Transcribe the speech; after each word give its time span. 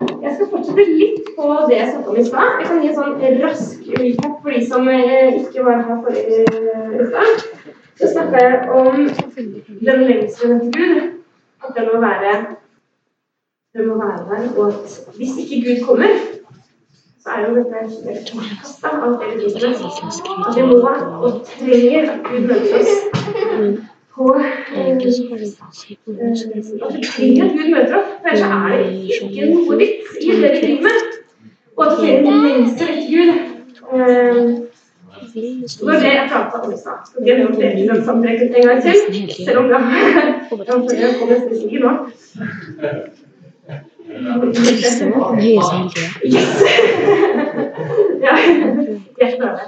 Jeg 0.00 0.34
skal 0.34 0.48
fortsette 0.52 0.84
litt 0.86 1.30
på 1.34 1.46
det 1.68 1.78
jeg 1.78 1.88
snakket 1.90 2.10
om 2.12 2.18
i 2.20 2.24
stad. 2.26 2.50
Jeg 2.60 2.66
kan 2.68 2.82
gi 2.82 2.90
en 2.90 2.98
sånn 2.98 3.40
rask 3.42 3.88
recap 3.98 4.36
for 4.44 4.54
de 4.54 4.60
som 4.70 4.90
eh, 4.92 5.38
ikke 5.40 5.64
var 5.66 5.82
her 5.88 5.98
forrige 6.04 6.44
uke. 7.02 7.24
Så 7.98 8.12
snakka 8.12 8.44
jeg 8.44 8.60
om 8.78 9.08
den 9.88 10.04
lengselen 10.06 10.60
etter 10.60 10.78
Gud. 10.78 11.10
At 11.66 11.74
den 11.74 11.90
må 11.90 11.98
være 12.04 12.36
den 13.74 13.88
må 13.88 13.98
være 13.98 14.22
der, 14.30 14.46
og 14.54 14.68
at 14.68 15.16
hvis 15.16 15.34
ikke 15.42 15.58
Gud 15.66 15.84
kommer, 15.86 16.14
så 17.18 17.34
er 17.34 17.48
jo 17.48 17.58
dette 17.58 17.82
helt 17.82 18.32
forkasta 18.38 18.94
av 18.94 19.18
med. 19.18 19.44
At 20.46 20.56
vi 20.56 20.66
må 20.70 20.78
og 21.26 21.42
trenger 21.50 22.10
at 22.14 22.26
Gud 22.30 22.46
møter 22.46 22.78
oss 22.80 23.88
på 24.18 24.26
eh, 24.38 24.86
At 24.86 24.92
vi 26.94 27.00
trenger 27.10 27.46
Gud 27.56 27.68
møter 27.74 28.00
for 28.22 28.28
ellers 28.30 28.44
er 28.46 28.52
det 28.72 28.80
ikke 29.26 29.42
noe 29.54 29.72
vits 29.80 30.08
i 30.20 30.22
det 30.30 30.38
vi 30.42 30.48
driver 30.62 30.82
med. 30.86 30.98
Og 31.76 31.82
at 31.86 31.94
vi 32.02 32.08
en 32.16 32.24
etter 32.64 32.90
Gud. 33.12 33.30
Eh, 33.92 34.38
det 35.28 35.36
jeg 36.12 36.28
prata 36.30 36.56
om 36.64 36.72
i 36.72 36.74
stad. 36.78 36.92
Skal 37.06 37.18
vi 37.22 37.26
gjøre 37.30 37.52
det 37.60 37.70
den 37.88 38.04
sammenhengen 38.04 38.54
en 38.54 38.66
gang 38.66 38.82
til? 38.82 38.92
Selv 39.44 39.58
om 39.58 39.64
det 39.68 39.76
kommer 40.50 40.64
nesten 41.32 41.56
ikke 41.64 41.80
nå. 41.86 41.92
Yes! 46.24 46.62
Ja, 48.22 48.34
jeg 49.20 49.28
prøver. 49.40 49.58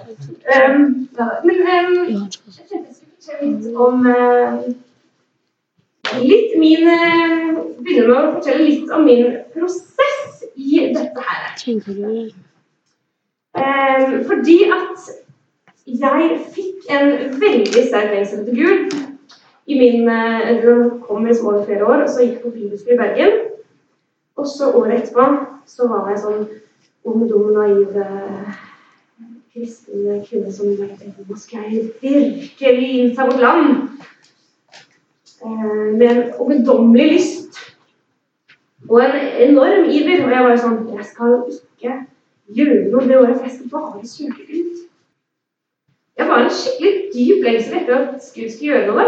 Um, 0.53 1.09
men 1.45 1.57
um, 1.73 1.93
jeg 2.71 2.79
litt 3.29 3.67
om 3.77 4.07
uh, 4.07 4.61
litt 6.21 6.55
min 6.61 6.87
uh, 6.89 7.59
Begynne 7.81 8.07
med 8.07 8.17
å 8.17 8.33
fortelle 8.37 8.67
litt 8.67 8.93
om 8.93 9.07
min 9.09 9.27
prosess 9.55 10.45
i 10.53 10.83
dette 10.93 11.25
her. 11.25 11.45
Um, 13.57 14.17
fordi 14.29 14.57
at 14.69 15.07
jeg 15.91 16.27
fikk 16.55 16.91
en 16.93 17.39
veldig 17.41 17.85
sterk 17.87 18.13
lengsel 18.13 18.43
etter 18.43 18.59
Gud 18.59 18.99
i 19.71 19.79
min 19.79 20.07
Den 20.07 21.01
kom 21.07 21.25
liksom 21.25 21.49
over 21.55 21.65
flere 21.65 21.87
år, 21.87 22.05
og 22.05 22.11
så 22.13 22.25
gikk 22.25 22.37
jeg 22.37 22.43
på 22.45 22.53
bibelskole 22.57 22.97
i 22.97 23.01
Bergen. 23.01 23.39
Og 24.37 24.49
så 24.49 24.73
året 24.77 25.01
etterpå 25.01 25.27
så 25.69 25.89
var 25.89 26.11
jeg 26.11 26.23
sånn 26.25 26.45
ungdom, 27.09 27.49
naiv 27.57 27.97
kristen 29.53 30.25
kvinner 30.29 30.53
som 30.55 30.71
nå 30.71 31.37
skal 31.39 31.67
jeg 31.67 31.89
virkelig 32.03 32.91
innta 33.01 33.27
vårt 33.27 33.41
land. 33.41 33.89
Eh, 35.43 35.97
med 35.99 36.11
en 36.11 36.33
ungdommelig 36.39 37.13
lyst 37.13 37.59
og 38.89 39.05
en 39.05 39.17
enorm 39.49 39.89
iver. 39.91 40.25
Og 40.25 40.31
jeg 40.31 40.45
var 40.45 40.61
sånn 40.61 40.79
Jeg 40.97 41.09
skal 41.09 41.35
ikke 41.55 41.97
gjøre 42.59 42.91
noe 42.93 43.09
det 43.09 43.19
året, 43.19 43.37
for 43.39 43.49
jeg 43.49 43.57
skal 43.57 43.73
bare 43.75 44.07
søke 44.07 44.47
ut. 44.51 44.87
Jeg 46.19 46.29
var 46.29 46.45
en 46.45 46.55
skikkelig 46.61 46.95
dyp 47.15 47.45
lengsel 47.47 47.77
etter 47.81 47.97
at 47.97 48.31
Gud 48.35 48.51
skulle 48.51 48.71
gjøre 48.71 48.87
noe. 48.91 49.07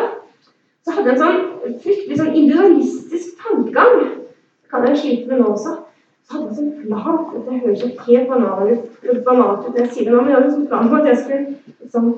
Så 0.82 0.96
hadde 0.96 1.12
jeg 1.12 1.18
en 1.18 1.22
sånn 1.22 1.80
fryktelig 1.84 2.18
sånn 2.18 2.34
individualistisk 2.34 3.42
tankegang. 3.42 4.06
Det 4.62 4.70
kan 4.72 4.88
jeg 4.88 5.02
slite 5.02 5.30
med 5.30 5.42
nå 5.42 5.52
også. 5.52 5.81
Så 6.26 6.38
hadde 6.38 6.48
jeg 6.48 6.56
sånn 6.58 6.74
plan 6.86 7.24
Det 7.46 7.60
høres 7.62 7.82
jo 7.82 7.88
helt 8.06 8.28
banalt 9.26 9.64
ut 9.66 9.72
når 9.72 9.80
jeg 9.82 9.92
sier 9.94 10.08
det 10.08 10.12
nå, 10.12 10.20
men 10.20 10.30
jeg 10.32 10.38
hadde 10.38 10.52
sånn 10.56 10.68
plan 10.70 10.90
på 10.90 11.00
at 11.00 11.08
jeg 11.10 11.22
skulle 11.22 11.46
liksom 11.82 12.12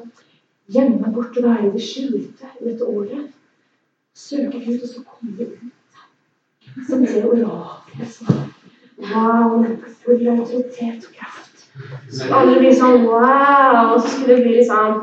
gjemme 0.74 1.00
meg 1.00 1.14
bort 1.14 1.38
og 1.38 1.48
være 1.48 1.68
i 1.68 1.72
det 1.74 1.84
skjulte 1.84 2.50
i 2.60 2.66
dette 2.68 2.88
året. 2.88 3.30
Søke 4.14 4.60
Gud, 4.62 4.82
og 4.82 4.88
så 4.88 5.02
komme 5.08 5.48
ut 5.48 6.84
som 6.88 7.02
det 7.04 7.24
oraklet 7.24 8.12
som 8.14 8.44
Wow, 8.94 9.64
full 10.04 10.28
av 10.30 10.38
autoritet 10.38 11.02
og 11.08 11.16
kraft. 11.18 11.64
Så 12.14 12.28
alle 12.30 12.60
blir 12.60 12.74
sånn 12.78 13.02
wow, 13.08 13.96
og 13.96 13.96
så 13.98 14.12
skulle 14.12 14.36
det 14.36 14.44
bli 14.44 14.52
liksom 14.60 15.00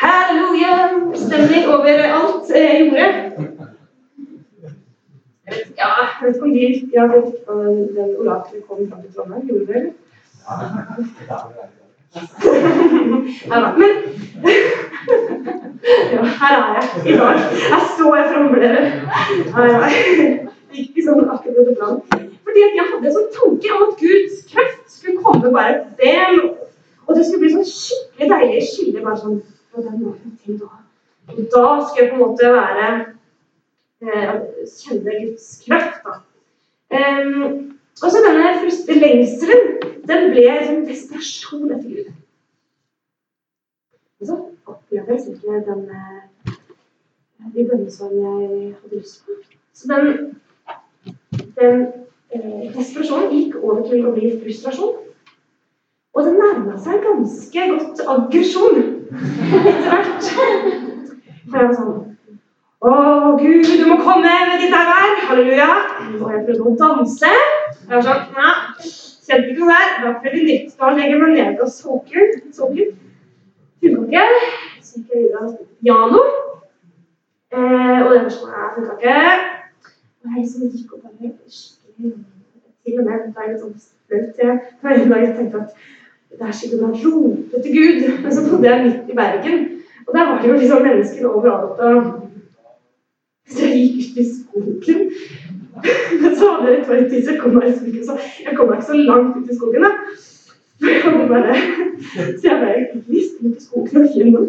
halleluja-stemning 0.00 1.68
over 1.68 2.00
alt 2.06 2.48
jeg 2.54 2.78
gjorde. 2.86 3.04
Ja, 3.04 3.19
vet 6.26 6.34
ikke 6.36 6.46
om 6.46 6.54
ja, 6.96 7.04
vet 7.12 7.28
den, 7.48 7.76
den 7.96 8.10
oraklet 8.20 8.62
kom 8.68 8.80
fram 8.90 9.02
til 9.02 9.12
Trondheim. 9.14 9.46
Gjorde 9.48 9.66
det, 9.66 9.74
eller? 9.76 9.92
Ja, 13.50 13.58
men 13.80 13.92
ja, 16.12 16.22
her 16.40 16.54
er 16.56 16.70
jeg 16.76 17.14
i 17.14 17.16
dag. 17.18 17.36
Jeg 17.72 17.82
står 17.94 18.16
jeg 18.16 18.26
framme 18.32 18.48
for 18.48 18.60
dere. 18.64 18.80
Nei, 19.54 19.68
nei. 19.82 19.92
Ikke 20.82 21.04
sånn 21.06 21.22
akkurat 21.24 21.60
etter 21.62 21.76
planen. 21.78 22.26
Fordi 22.46 22.64
at 22.66 22.76
jeg 22.78 22.88
hadde 22.90 23.06
en 23.10 23.16
sånn 23.16 23.30
tanke 23.36 23.72
om 23.76 23.86
at 23.86 23.94
Guds 24.02 24.42
kraft 24.50 24.84
skulle 24.96 25.22
komme 25.24 25.52
bare 25.54 25.78
dem. 26.00 26.34
Og 27.06 27.16
det 27.16 27.24
skulle 27.26 27.42
bli 27.44 27.54
sånn 27.54 27.70
skikkelig 27.70 28.30
deilig 28.34 28.66
skille. 28.68 29.04
bare 29.06 29.18
sånn, 29.22 29.40
på 29.70 29.86
den 29.86 29.96
måten 30.02 30.36
til 30.44 30.58
da. 30.60 30.70
Og 31.30 31.42
da 31.54 31.66
skulle 31.86 32.04
jeg 32.04 32.10
på 32.10 32.18
en 32.18 32.24
måte 32.24 32.52
være 32.54 32.86
eh, 32.90 33.08
Kjenne 34.00 35.12
Guds 35.20 35.48
kraft, 35.66 36.00
da. 36.04 36.12
Og 38.02 38.10
så 38.10 38.22
denne 38.24 39.00
lengselen, 39.00 39.66
den 40.08 40.30
ble 40.32 40.46
en 40.48 40.66
sånn 40.66 40.86
desperasjon 40.88 41.74
etter 41.74 41.90
Gud. 41.90 42.08
Og 44.20 44.28
så 44.30 44.38
opplevde 44.68 45.16
jeg 45.18 45.34
ikke 45.34 45.60
den, 45.66 45.82
eh, 45.96 46.54
de 47.54 47.66
bønnesvarene 47.68 48.32
jeg 48.40 48.72
hadde 48.78 48.96
lyst 49.02 49.26
på. 49.26 49.36
Så 49.76 49.92
den, 49.92 50.40
den 51.60 51.86
eh, 52.32 52.72
desperasjonen 52.72 53.32
gikk 53.36 53.60
over 53.60 53.84
til 53.88 54.08
å 54.08 54.14
bli 54.16 54.32
frustrasjon. 54.40 54.96
Og 56.16 56.26
det 56.26 56.36
nærma 56.38 56.80
seg 56.80 57.04
ganske 57.04 57.66
godt 57.74 58.04
aggresjon 58.16 58.80
etter 59.60 59.90
hvert. 59.92 60.30
For 61.50 61.60
jeg 61.60 61.68
var 61.68 61.76
sånn 61.76 62.09
Å, 62.80 62.90
Gud, 63.36 63.66
du 63.76 63.82
må 63.90 63.98
komme 64.00 64.30
med 64.48 64.62
ditt 64.62 64.72
vær. 64.72 65.18
Halleluja! 65.28 65.66
Og 66.16 66.30
jeg 66.32 66.44
prøvde 66.46 66.62
å 66.64 66.70
danse. 66.80 67.32
Jeg 67.76 67.90
var 67.90 68.06
sånn 68.06 68.22
Nei, 68.32 68.52
kjente 69.26 69.50
ikke 69.50 69.58
noe 69.58 69.74
der. 69.74 69.90
Da 70.00 70.12
ble 70.22 70.30
det 70.32 70.44
nytt. 70.46 70.70
Da 70.78 70.92
legger 70.94 71.12
jeg 71.12 71.20
meg 71.20 71.34
ned 71.34 71.60
og 71.60 71.68
soker. 71.74 72.30
soker. 72.56 72.94
Funka 73.84 74.06
ikke. 74.06 74.22
Så 74.80 75.02
gikk 75.02 75.12
jeg 75.12 75.26
videre 75.26 75.50
til 75.50 75.66
piano. 75.82 76.22
Eh, 77.52 77.98
og 77.98 78.14
det 78.14 78.22
personen 78.30 78.56
er 78.62 78.72
funka 78.78 78.96
ikke. 78.96 79.18
Og 79.90 80.30
jeg 80.30 80.46
liksom 80.46 80.72
gikk 80.78 80.96
opp 80.96 81.04
der 81.10 81.36
skikkelig 81.58 82.14
Til 82.80 82.96
og 82.96 83.10
med 83.10 83.28
da 83.36 83.44
jeg 83.50 83.60
sånn 83.60 83.76
flaut. 84.08 84.40
Jeg, 84.40 85.36
tenkte 85.36 85.66
at 85.66 85.76
det 86.32 86.48
er 86.48 86.56
sikkert 86.62 86.86
noe 86.86 87.04
rope 87.04 87.60
til 87.60 87.76
Gud. 87.76 88.08
Men 88.24 88.32
så 88.32 88.48
bodde 88.48 88.72
jeg 88.72 88.88
midt 88.88 89.12
i 89.12 89.20
Bergen, 89.20 89.62
og 90.06 90.16
der 90.16 90.32
var 90.32 90.40
det 90.40 90.48
jo 90.48 90.58
liksom 90.64 90.88
mennesker 90.88 91.28
overalt. 91.28 91.76
og 91.76 92.29
Så 93.50 93.66
jeg 93.66 93.78
gikk 93.78 94.10
ut 94.10 94.18
i 94.22 94.26
skogen. 94.34 95.00
Men 96.22 96.36
så 96.36 96.50
hadde 96.52 96.72
jeg 96.72 96.80
et 96.80 97.10
tid, 97.10 97.24
så 97.24 97.30
jeg 97.32 97.40
kom 97.40 97.54
meg 97.54 97.64
liksom 97.68 98.18
jeg 98.46 98.56
kom 98.56 98.68
meg 98.68 98.76
ikke 98.76 98.86
så 98.86 98.96
langt 98.96 99.36
ut 99.36 99.50
i 99.50 99.56
skogen. 99.56 99.82
da. 99.82 99.92
Jeg 100.80 101.02
hadde 101.04 101.28
bare, 101.28 101.54
så 102.38 102.48
jeg 102.48 102.58
bare 102.60 103.02
visste 103.06 103.36
ut 103.40 103.56
i 103.56 103.64
skogen 103.64 104.02
og 104.02 104.08
kjente 104.14 104.32
noen. 104.32 104.48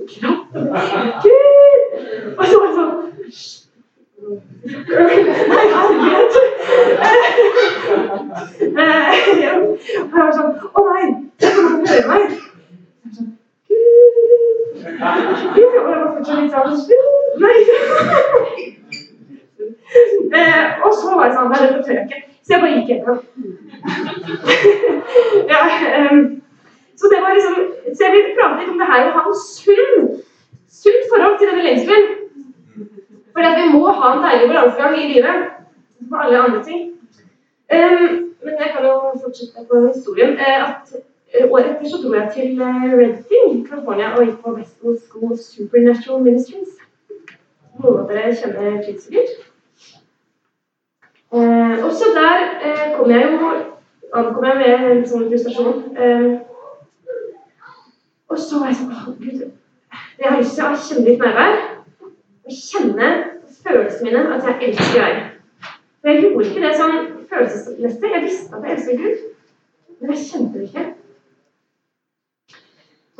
Gud! 1.23 1.81
Og 2.37 2.45
så 2.45 2.55
var 2.59 2.67
jeg 2.67 2.75
sånn 2.77 2.91
Nei, 5.51 5.65
herlighet! 5.73 6.33
Eh, 8.61 9.13
ja. 9.41 9.53
Og 9.59 10.15
jeg 10.15 10.25
var 10.25 10.31
sånn 10.37 10.53
Å 10.71 10.83
nei! 10.87 11.05
Jeg 11.41 11.51
kommer 11.55 11.71
til 11.85 11.91
å 11.91 12.01
høre 12.01 12.07
meg! 12.11 12.25
Jeg 13.01 13.07
var 13.07 13.13
sånn, 13.17 13.31
Gud! 15.55 15.65
Og 15.65 15.65
jeg 15.73 15.83
var 15.89 16.11
fortsatt 16.15 16.39
litt 16.41 16.53
sånn 16.55 17.01
Nei! 17.41 17.57
Eh, 20.31 20.85
og 20.85 20.93
så 20.95 21.15
var 21.15 21.25
jeg 21.27 21.35
sånn 21.35 21.49
Nei, 21.51 21.59
dette 21.65 21.81
tør 21.85 21.97
jeg 21.97 22.05
ikke. 22.07 22.21
Så 22.41 22.53
jeg 22.53 22.61
bare 22.61 22.75
gikk 22.77 22.89
gjennom. 22.91 23.17
ja, 25.51 25.59
um, 26.11 26.21
så 26.99 27.11
det 27.11 27.19
var 27.23 27.35
liksom 27.35 27.55
Så 27.95 28.05
jeg 28.05 28.13
vil 28.15 28.31
prate 28.37 28.59
litt 28.61 28.71
om 28.73 28.79
det 28.81 28.89
her 28.91 29.09
å 29.09 29.13
ha 29.17 29.23
en 29.27 29.37
sunn, 29.41 30.07
sunt 30.81 31.03
forhold 31.11 31.35
til 31.39 31.51
denne 31.51 31.67
lengselen. 31.67 32.03
For 33.31 33.47
at 33.47 33.59
vi 33.59 33.67
må 33.73 33.83
ha 33.99 34.07
en 34.15 34.25
deilig 34.25 34.49
balansegang 34.51 34.97
i 34.97 35.09
livet 35.11 35.37
på 36.09 36.15
alle 36.23 36.41
andre 36.45 36.63
ting. 36.65 36.81
Um, 37.71 38.07
men 38.43 38.53
jeg 38.59 38.69
kan 38.73 38.87
jo 38.87 38.95
fortsette 39.21 39.59
på 39.71 39.85
historien. 39.87 40.35
Uh, 40.37 40.57
at 40.67 40.93
uh, 40.95 41.45
Året 41.47 41.71
etter 41.71 41.89
så 41.89 42.01
dro 42.03 42.13
jeg 42.17 42.31
til 42.35 42.61
uh, 42.61 42.91
Redfin, 42.99 43.63
California, 43.69 44.11
og 44.15 44.27
gikk 44.27 44.43
på 44.43 44.57
Westwood 44.57 44.99
School 45.07 45.37
Supernatural 45.39 46.27
Ministries. 46.27 46.75
Noen 47.79 48.03
av 48.03 48.11
dere 48.11 48.35
kjenner 48.35 48.83
til 48.83 48.99
sikkert. 48.99 49.39
Eh, 51.33 51.85
også 51.85 52.05
der 52.15 52.37
eh, 52.65 52.97
kom 52.97 53.11
jeg 53.11 53.21
jo 53.31 53.49
ankom 54.13 54.45
jeg 54.45 54.55
med 54.57 54.91
en 54.91 55.05
sånn 55.07 55.29
frustrasjon. 55.29 55.77
Eh, 55.95 56.25
og 58.27 58.39
så 58.39 58.59
var 58.59 58.71
jeg 58.71 58.79
sånn 58.81 58.97
Å, 58.97 59.13
Gud, 59.21 59.45
jeg 60.19 60.27
har 60.27 60.41
lyst 60.41 60.57
til 60.57 60.67
å 60.67 60.81
kjenne 60.87 61.05
litt 61.07 61.23
nærvær. 61.23 61.55
Og 62.43 62.57
kjenne 62.57 63.11
følelsene 63.61 64.09
mine 64.09 64.25
at 64.35 64.49
jeg 64.49 64.73
elsker 64.73 65.05
deg. 65.05 65.23
For 66.01 66.11
jeg 66.11 66.25
gjorde 66.25 66.49
ikke 66.49 66.65
det 66.65 66.73
sånn 66.81 66.99
følelsesmessig. 67.31 68.13
Jeg 68.17 68.25
visste 68.27 68.59
at 68.59 68.67
jeg 68.67 68.77
elsker 68.77 69.01
Gud, 69.05 69.25
men 70.01 70.11
jeg 70.15 70.25
kjente 70.25 70.59
det 70.59 70.67
ikke. 70.67 70.85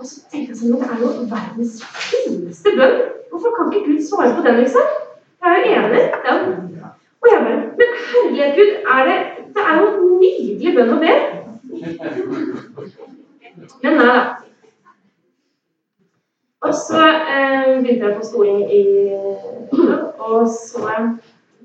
Og 0.02 0.06
så 0.10 0.22
tenkte 0.32 0.50
jeg 0.50 0.58
sånn, 0.58 0.72
men 0.74 0.80
det 0.82 0.88
er 0.90 1.02
jo 1.04 1.10
verdens 1.30 1.76
fineste 2.10 2.74
bønn. 2.80 2.96
Hvorfor 3.30 3.54
kan 3.58 3.70
ikke 3.70 3.92
Gud 3.92 4.02
svare 4.08 4.34
på 4.34 4.46
den, 4.48 4.58
liksom? 4.64 4.88
Jeg 5.42 5.52
er 5.52 5.58
jo 5.62 5.66
enig. 5.78 6.02
Ja. 6.26 6.34
Og 7.22 7.30
jeg 7.30 7.44
bare 7.46 7.60
Men 7.78 7.94
herlighet, 8.08 8.56
Gud, 8.58 8.72
er 8.96 9.02
det, 9.10 9.18
det 9.56 9.66
er 9.70 9.76
jo 9.82 9.88
nydelig 10.24 10.74
bønn 10.80 10.96
å 10.96 11.02
be. 11.04 11.14
Men 13.84 14.00
nei 14.02 14.10
da. 14.10 14.24
Og 16.62 16.74
så 16.78 17.02
eh, 17.06 17.78
begynte 17.82 18.06
jeg 18.10 18.18
på 18.18 18.26
skolen 18.26 18.66
i 18.70 18.84
og 20.22 20.50
så 20.50 20.82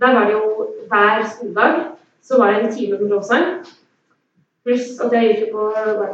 Der 0.00 0.12
var 0.12 0.24
det 0.28 0.32
jo 0.32 0.66
hver 0.88 1.24
skoledag 1.32 1.74
så 2.22 2.38
var 2.38 2.52
det 2.52 2.62
en 2.62 2.72
time 2.74 2.98
med 2.98 3.08
lovsang. 3.08 3.44
Pluss 4.66 4.96
at 4.98 5.12
jeg 5.14 5.26
gikk 5.30 5.52
på, 5.54 5.64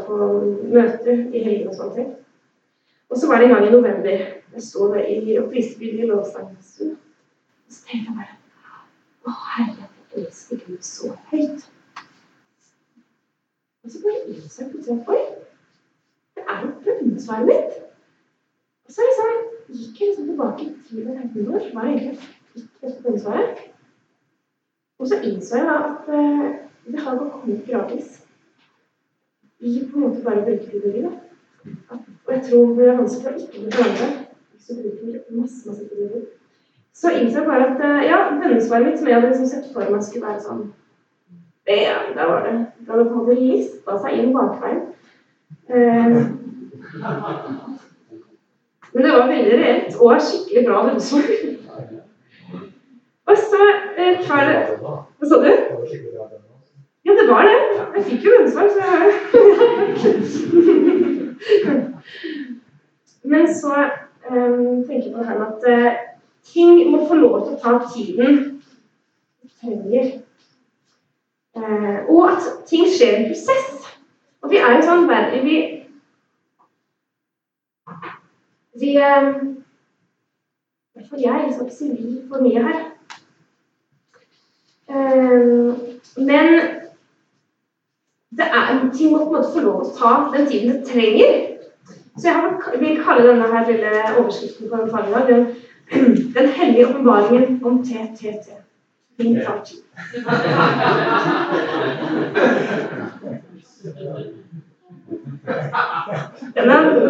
på 0.06 0.16
møter 0.68 1.22
i 1.32 1.40
helgene 1.40 1.70
og 1.70 1.76
sånne 1.78 1.94
ting. 1.96 2.08
Og 3.08 3.18
så 3.18 3.28
var 3.28 3.40
det 3.40 3.46
en 3.46 3.54
gang 3.54 3.66
i 3.66 3.70
november. 3.72 4.24
Jeg 4.52 4.62
sto 4.66 4.90
i 4.94 5.38
og 5.40 5.46
priste 5.48 5.84
i 5.88 6.06
lovsangstuen. 6.08 6.98
Og 7.66 7.72
så 7.72 7.86
tenkte 7.86 8.10
jeg 8.10 8.16
bare 8.18 8.34
Å, 9.22 9.32
herre, 9.54 9.86
jeg 10.12 10.24
elsker 10.24 10.60
Gud 10.66 10.82
så 10.84 11.14
høyt. 11.30 11.64
Og 13.84 13.90
så 13.94 14.02
bare 14.02 14.20
innså 14.34 14.62
jeg 14.62 14.70
plutselig 14.72 15.00
at 15.00 15.08
oi, 15.14 15.22
det 16.36 16.44
er 16.44 16.64
jo 16.66 16.72
bønnesvaret 16.84 17.48
mitt. 17.48 17.78
Og 18.84 18.96
så 18.96 19.06
liksom, 19.06 19.38
gikk 19.78 20.02
jeg 20.02 20.10
liksom 20.10 20.28
tilbake 20.32 20.66
i 20.66 20.74
tid 20.88 21.06
og 21.06 21.22
tenkte 21.22 21.46
når 21.46 21.70
er 21.70 21.88
egentlig 21.92 22.18
fikk 22.26 22.68
dette 22.82 23.06
bønnesvaret? 23.06 23.64
Og 25.00 25.08
så 25.08 25.22
innså 25.30 25.62
jeg 25.62 25.70
da 25.70 25.78
at 25.86 26.12
uh, 26.12 26.52
det 26.92 27.06
har 27.06 27.16
gått 27.22 27.32
kommet 27.38 27.64
Vi 29.62 29.88
på 29.92 29.98
en 29.98 30.04
måte 30.08 30.22
bare 30.24 30.44
bruker 30.44 30.70
teorier. 30.70 31.10
Og 32.26 32.34
jeg 32.34 32.42
tror 32.50 32.74
det 32.76 32.88
er 32.88 32.96
vanskelig 32.98 33.30
å 33.30 33.40
ikke 33.40 33.60
bli 33.60 33.70
hverandre 33.70 34.08
hvis 34.52 34.66
du 34.68 34.80
bruker 34.82 35.36
masse, 35.38 35.60
masse 35.68 35.84
teorier. 35.88 36.24
Så 36.92 37.12
innså 37.14 37.38
jeg 37.38 37.46
bare 37.46 37.68
at 37.70 37.82
uh, 37.82 38.00
ja, 38.06 38.18
bønnesvaret 38.42 38.86
mitt 38.88 38.98
som 38.98 39.08
jeg 39.08 39.16
hadde 39.16 39.30
liksom 39.30 39.50
sett 39.50 39.68
for 39.74 39.90
meg 39.90 40.02
skulle 40.02 40.26
være 40.26 40.42
sånn 40.42 40.64
det, 41.66 41.78
der 42.16 42.26
var 42.26 42.42
det. 42.46 42.54
Det 42.80 42.90
hadde 42.90 43.04
på 43.04 43.14
en 43.14 43.18
måte 43.20 43.38
lista 43.38 43.98
seg 44.02 44.18
inn 44.18 44.34
bakveien. 44.34 44.82
Uh, 45.70 46.18
men 48.92 49.06
det 49.06 49.12
var 49.14 49.30
veldig 49.30 49.58
reelt 49.62 50.00
og 50.00 50.26
skikkelig 50.26 50.66
bra 50.66 50.82
bønnesvar. 50.88 51.30
Og 53.30 53.38
så 53.38 53.58
eh, 53.96 54.18
det 54.18 54.78
Hva 54.82 55.28
sa 55.30 55.36
du? 55.44 55.52
Ja, 57.04 57.12
det 57.12 57.28
var 57.28 57.42
det. 57.42 57.58
Jeg 57.96 58.04
fikk 58.04 58.24
jo 58.24 58.30
bønnesvar, 58.36 58.68
så 58.68 58.78
jeg 58.82 59.12
Men 63.22 63.54
så 63.54 63.90
um, 64.30 64.84
tenker 64.86 65.04
jeg 65.04 65.12
på 65.12 65.18
det 65.18 65.28
her 65.28 65.38
med 65.38 65.46
at 65.46 65.62
uh, 65.86 65.92
ting 66.52 66.90
må 66.90 67.06
få 67.08 67.14
lov 67.14 67.46
til 67.46 67.54
å 67.54 67.60
ta 67.62 67.72
tiden 67.94 68.62
det 69.42 69.50
trenger. 69.60 70.06
Uh, 71.56 71.98
og 72.08 72.30
at 72.30 72.42
ting 72.66 72.86
skjer 72.86 73.18
i 73.20 73.26
prosess. 73.30 73.88
Og 74.42 74.50
vi 74.50 74.56
er 74.62 74.70
en 74.76 74.86
sånn 74.86 75.08
verre 75.10 75.42
vi 75.42 75.56
vi 78.80 78.94
I 78.94 78.98
hvert 80.94 81.08
fall 81.10 81.20
jeg. 81.20 81.52
skal 81.52 81.66
ikke 81.66 81.76
si 81.76 81.90
vi 81.90 82.22
for 82.28 82.38
mye 82.42 82.62
her. 82.62 82.78
Men 86.16 86.81
det 88.36 88.46
er, 88.58 88.90
ting 88.96 89.12
må 89.12 89.18
på 89.18 89.24
en 89.24 89.34
måte 89.36 89.52
få 89.52 89.60
lov 89.60 89.82
å 89.82 89.90
ta 89.96 90.12
den 90.32 90.46
tiden 90.48 90.72
det 90.72 90.86
trenger. 90.88 91.32
Så 92.16 92.28
jeg 92.28 92.80
vil 92.80 93.04
kalle 93.04 93.28
denne 93.28 93.48
her 93.52 93.68
lille 93.68 93.92
overskriften 94.18 94.70
på 94.70 94.76
faget 94.92 95.28
den, 95.28 95.46
den 96.36 96.48
hellige 96.56 96.88
åpenbaringen 96.88 97.60
om 97.64 97.84
TTT. 97.84 98.58
Min 99.18 99.40
fartid. 99.46 99.78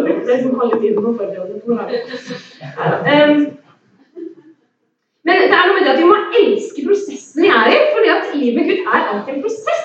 brukte 0.07 0.31
jeg 0.33 0.55
halve 0.61 0.81
tiden 0.81 0.97
på 0.97 1.11
å 1.11 1.17
forberede 1.19 1.61
på. 1.63 1.71
Men 5.23 5.39
det 5.39 5.55
er 5.55 5.67
noe 5.69 5.77
med 5.77 5.85
det 5.87 5.93
at 5.93 6.01
vi 6.01 6.11
må 6.11 6.19
elske 6.41 6.85
prosessen 6.87 7.47
vi 7.47 7.51
er 7.55 7.71
i, 7.71 7.79
fordi 7.95 8.11
at 8.17 8.35
livet 8.35 8.59
med 8.59 8.71
Gud 8.71 8.81
er 8.83 9.09
alltid 9.13 9.35
en 9.37 9.45
prosess. 9.45 9.82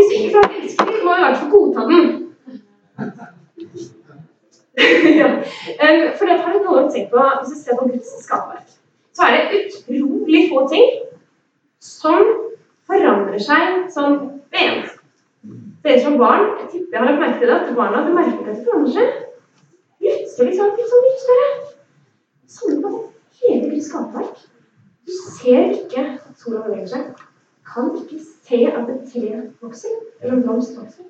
Hvis 0.00 0.10
vi 0.10 0.18
ikke 0.24 0.32
så 0.32 0.40
å 0.40 0.52
elske 0.56 0.84
den, 0.88 1.00
må 1.04 1.12
vi 1.12 1.20
i 1.20 1.24
hvert 1.26 1.40
fall 1.40 1.50
godta 1.52 1.82
den. 1.90 2.04
ja. 5.20 5.28
For 6.16 6.24
det 6.24 6.36
har 6.40 6.54
du 6.54 6.62
noe 6.64 6.84
å 6.86 6.88
tenke 6.88 7.10
på, 7.12 7.24
Hvis 7.42 7.50
du 7.52 7.58
ser 7.60 7.76
på 7.76 7.88
Guds 7.90 8.14
skaperverk. 8.24 8.70
så 9.12 9.26
er 9.26 9.36
det 9.36 9.60
utrolig 9.66 10.46
få 10.48 10.62
ting 10.72 10.88
som 11.84 12.24
forandrer 12.88 13.42
seg 13.44 13.90
sånn 13.92 14.16
ved 14.54 14.62
en. 14.64 14.80
dere 15.84 16.00
som 16.04 16.16
barn 16.20 16.46
jeg 16.46 16.68
tipper 16.72 16.96
jeg 16.96 17.00
har 17.02 17.08
lagt 17.10 17.20
merke 17.20 17.40
til 17.42 17.50
det, 17.50 17.58
at 17.60 17.76
barna 17.76 18.00
hadde 18.00 18.16
merker 18.16 18.48
at 18.48 18.56
de 18.56 18.64
forandrer 18.64 18.96
seg. 18.96 19.08
Plutselig 20.00 20.56
så 20.56 20.68
er 20.70 20.92
sånn 20.94 21.06
mye 21.08 21.24
større. 21.26 21.50
Samme 22.56 22.80
på 22.86 22.94
hele 23.42 23.66
Guds 23.74 23.90
skaperverk. 23.92 24.46
Du 25.04 25.12
ser 25.36 25.74
ikke 25.76 26.06
at 26.14 26.40
sola 26.40 26.64
beveger 26.64 26.94
seg. 26.94 27.29
Kan 27.70 27.92
ikke 28.00 28.18
se 28.20 28.60
at 28.66 28.90
et 28.90 29.06
tre 29.12 29.42
vokser, 29.62 29.96
eller 30.20 30.36
en 30.36 30.42
blomst 30.42 30.76
vokser. 30.78 31.06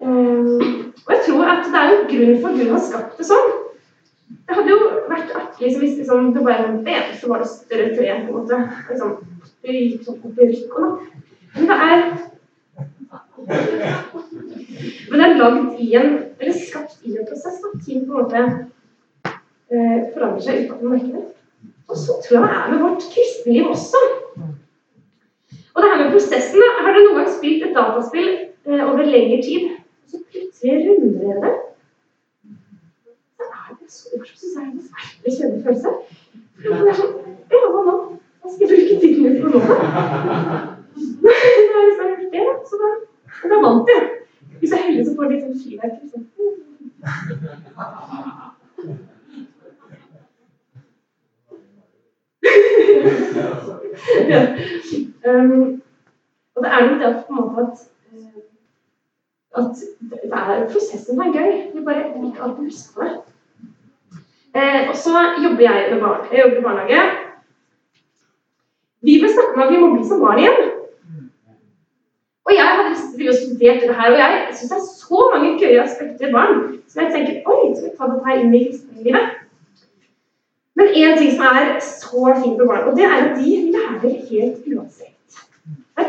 Um, 0.00 0.60
og 1.06 1.10
jeg 1.12 1.20
tror 1.26 1.44
at 1.44 1.66
det 1.72 1.80
er 1.80 1.90
en 1.92 2.06
grunn 2.10 2.40
for 2.40 2.48
at 2.48 2.58
Gud 2.60 2.70
har 2.72 2.84
skapt 2.84 3.18
det 3.20 3.26
sånn. 3.28 3.50
Det 4.30 4.56
hadde 4.56 4.72
jo 4.72 4.78
vært 5.10 5.34
artig 5.36 5.72
hvis 5.76 5.98
liksom, 5.98 6.30
det 6.34 6.44
bare 6.46 6.70
var 6.86 7.10
så 7.20 7.28
var 7.28 7.42
det 7.42 7.50
større 7.50 7.90
tre. 7.96 8.14
på 8.26 8.32
en 8.32 8.36
måte. 8.38 8.60
Liksom, 8.88 9.16
det 9.62 9.76
gikk 9.76 10.06
sånn 10.06 10.36
rykk 10.38 10.78
og. 10.80 11.06
Men 11.56 11.68
det 11.68 11.78
er 11.88 12.04
men 15.10 15.18
det 15.18 15.26
er 15.26 15.38
lagd 15.38 15.80
i 15.82 15.88
en, 15.98 16.12
eller 16.38 16.56
skapt 16.56 17.00
i 17.04 17.16
en 17.16 17.26
prosess. 17.28 17.60
Da. 17.62 17.72
Ting 17.84 18.06
på 18.06 18.14
en 18.14 18.22
måte 18.22 18.42
eh, 19.26 19.98
forandrer 20.14 20.44
seg 20.44 20.64
uten 20.64 20.74
at 20.76 20.82
man 20.82 20.92
merker 20.94 21.12
det. 21.16 21.26
Og 21.90 21.98
så 21.98 22.18
tror 22.22 22.36
jeg 22.38 22.44
det 22.46 22.58
er 22.60 22.72
med 22.72 22.84
vårt 22.84 23.06
kristenliv 23.14 23.70
også. 23.72 24.02
Og 25.80 25.84
det 25.84 25.92
her 25.92 26.00
med 26.04 26.12
prosessen, 26.12 26.58
da, 26.60 26.66
Har 26.84 26.92
dere 26.92 27.04
noen 27.06 27.18
gang 27.18 27.30
spilt 27.32 27.62
et 27.64 27.76
dataspill 27.76 28.30
eh, 28.68 28.82
over 28.84 29.02
lengre 29.06 29.38
tid, 29.46 29.62
og 30.04 30.08
så 30.12 30.16
plutselig 30.28 30.74
runder 30.84 31.12
dere 31.20 31.40
det? 31.44 31.54
Da 33.40 33.44
er 33.48 33.70
det 33.78 33.88
så 33.88 34.04
synes 34.26 34.52
jeg 34.56 34.60
er 34.60 34.64
en 34.68 34.74
kjennende 35.36 35.62
følelse. 35.64 35.90
Det 36.60 36.68
er 36.90 36.96
sånn 37.00 37.14
Ja, 37.54 37.58
hva 37.64 37.80
nå? 37.86 37.94
Hva 38.42 38.48
skal 38.52 38.62
jeg 38.66 38.72
bruke 38.74 38.94
tiden 39.00 39.20
min 39.24 39.36
på 39.40 39.46
nå? 39.54 39.60
Det 41.24 41.32
er 41.32 41.34
liksom 41.88 42.08
det, 42.34 42.44
så 42.68 42.74
da 42.82 42.88
men 43.42 43.48
da 43.54 43.58
vant 43.64 43.88
jeg. 43.88 44.02
Hvis 44.58 44.70
jeg 44.70 44.78
er 44.78 44.86
heldig, 44.90 45.04
så 45.06 45.12
får 45.16 45.24
de 45.24 45.30
litt 45.32 45.44
sånn 45.46 45.60
skiverk. 45.62 45.94
Liksom. 46.02 46.22
ja. 54.28 54.56
Um, 55.30 55.82
og 56.54 56.64
det 56.64 56.70
er 56.72 56.86
noe 56.86 56.98
det 57.00 57.08
at 57.08 57.24
på 57.26 57.32
en 57.32 57.40
måte 57.40 57.64
at, 57.66 57.82
uh, 58.12 58.40
at 59.58 59.82
det 60.10 60.20
er 60.32 60.66
prosessen 60.72 61.20
er 61.20 61.32
gøy. 61.36 61.50
Vi 61.74 61.84
bare 61.84 62.08
ikke 62.10 62.42
alltid 62.42 62.64
husker 62.64 62.94
på 62.94 63.08
det. 63.08 63.16
Uh, 64.54 64.82
og 64.90 64.96
så 65.04 65.24
jobber 65.44 65.62
jeg 65.68 65.88
med 65.92 66.00
barn. 66.02 66.26
Jeg 66.32 66.42
jobber 66.44 66.58
i 66.58 66.66
barnehage. 66.68 67.02
Vi 69.02 69.20
ble 69.20 69.32
snakke 69.32 69.56
om 69.56 69.62
at 69.66 69.72
vi 69.72 69.80
må 69.80 69.94
bli 69.94 70.08
som 70.08 70.20
barn 70.20 70.42
igjen. 70.42 70.70
Og 72.44 72.56
jeg 72.56 72.76
hadde 72.76 72.96
studert 73.36 73.82
det 73.82 73.94
her, 73.96 74.12
og 74.12 74.18
jeg 74.18 74.48
syns 74.58 74.70
det 74.70 74.78
er 74.78 74.86
så 75.04 75.20
mange 75.32 75.58
gøye 75.60 75.82
aspekter 75.82 76.26
ved 76.26 76.32
barn 76.32 76.56
som 76.88 77.02
jeg 77.02 77.12
tenker 77.14 77.52
oi, 77.52 77.74
skal 77.76 77.86
vi 77.86 77.96
ta 77.98 78.08
dette 78.10 78.26
her 78.26 78.42
inn 78.42 78.54
i 78.54 78.64
kristenlivet? 78.64 79.36
Men 80.80 80.92
én 81.02 81.18
ting 81.18 81.30
som 81.36 81.46
er 81.46 81.78
så 81.84 82.34
fint 82.40 82.58
med 82.58 82.66
barn, 82.66 82.88
og 82.88 82.96
det 82.96 83.06
er 83.06 83.16
at 83.28 83.36
de 83.38 83.50
lærer 83.74 84.16
helt 84.30 84.66
uansett. 84.74 85.09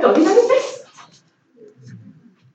Det 0.01 0.07
er 0.07 0.13
da 0.13 0.19
de 0.19 0.25
lærer 0.25 0.47
best. 0.49 0.85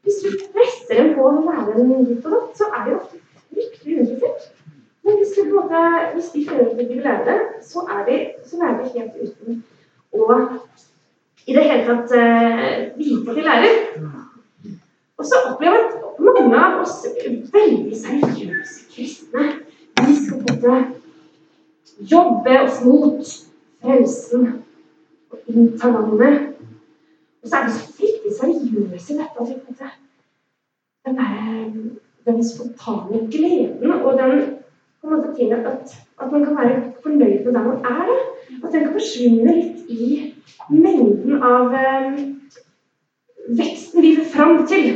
Hvis 0.02 0.14
du 0.22 0.28
presser 0.54 1.02
dem 1.02 1.12
på 1.14 1.26
å 1.28 1.34
lære 1.46 1.74
dem 1.76 1.90
litt 2.08 2.24
og 2.26 2.32
datt, 2.32 2.56
så 2.58 2.66
er 2.74 2.80
de 2.86 2.94
ofte 2.96 3.20
fryktelig 3.54 3.98
uinteressert. 3.98 4.48
Men 5.06 5.20
hvis, 5.20 5.34
du, 5.36 5.52
måte, 5.52 5.82
hvis 6.14 6.30
de 6.32 6.42
føler 6.48 6.72
at 6.72 6.80
de 6.80 6.86
vil 6.88 7.04
lære 7.04 7.26
det, 7.28 7.36
så, 7.62 7.84
er 7.86 8.00
de, 8.08 8.16
så 8.46 8.58
lærer 8.58 8.80
de 8.80 8.98
helt 8.98 9.20
uten 9.22 9.60
å 10.10 10.40
i 11.46 11.54
det 11.54 11.62
hele 11.68 11.84
tatt 11.86 12.16
uh, 12.18 12.98
vite 12.98 13.30
at 13.30 13.38
de 13.38 13.46
lærer. 13.46 13.78
Og 15.16 15.30
så 15.30 15.44
opplever 15.52 15.78
jeg 15.78 15.86
at 16.02 16.18
mange 16.26 16.64
av 16.64 16.82
oss 16.82 16.98
veldig 17.54 18.00
seriøse 18.00 18.88
kristne 18.90 19.46
vi 20.02 20.18
skal 20.18 20.42
på 20.42 20.56
en 20.56 20.58
måte 20.58 22.10
jobbe 22.10 22.58
oss 22.64 22.82
mot 22.82 23.32
frelsen 23.86 24.50
og 25.30 25.54
innta 25.54 25.94
landet. 25.94 26.55
Og 27.46 27.50
så 27.50 27.56
er 27.56 27.66
de 27.66 27.72
så 27.72 27.92
fryktelig 27.94 28.32
seriøse 28.38 29.12
i 29.14 29.16
dette. 29.16 29.38
Altså, 29.40 29.54
den, 31.06 31.16
der, 31.16 32.32
den 32.32 32.44
spontane 32.44 33.20
gleden 33.30 33.92
og 33.92 34.18
den 34.18 34.56
på 35.00 35.06
en 35.06 35.12
måte 35.16 35.34
til 35.36 35.52
at, 35.52 35.66
at 36.22 36.32
man 36.32 36.44
kan 36.44 36.56
være 36.56 36.92
fornøyd 37.02 37.44
med 37.44 37.52
der 37.52 37.62
man 37.62 37.84
er. 37.84 38.08
At 38.64 38.72
den 38.72 38.80
kan 38.84 38.92
forsvinne 38.92 39.54
litt 39.54 39.86
i 39.88 40.34
mengden 40.70 41.42
av 41.42 41.74
eh, 41.74 42.18
veksten 43.60 44.02
vi 44.02 44.16
vil 44.16 44.26
fram 44.34 44.66
til. 44.66 44.90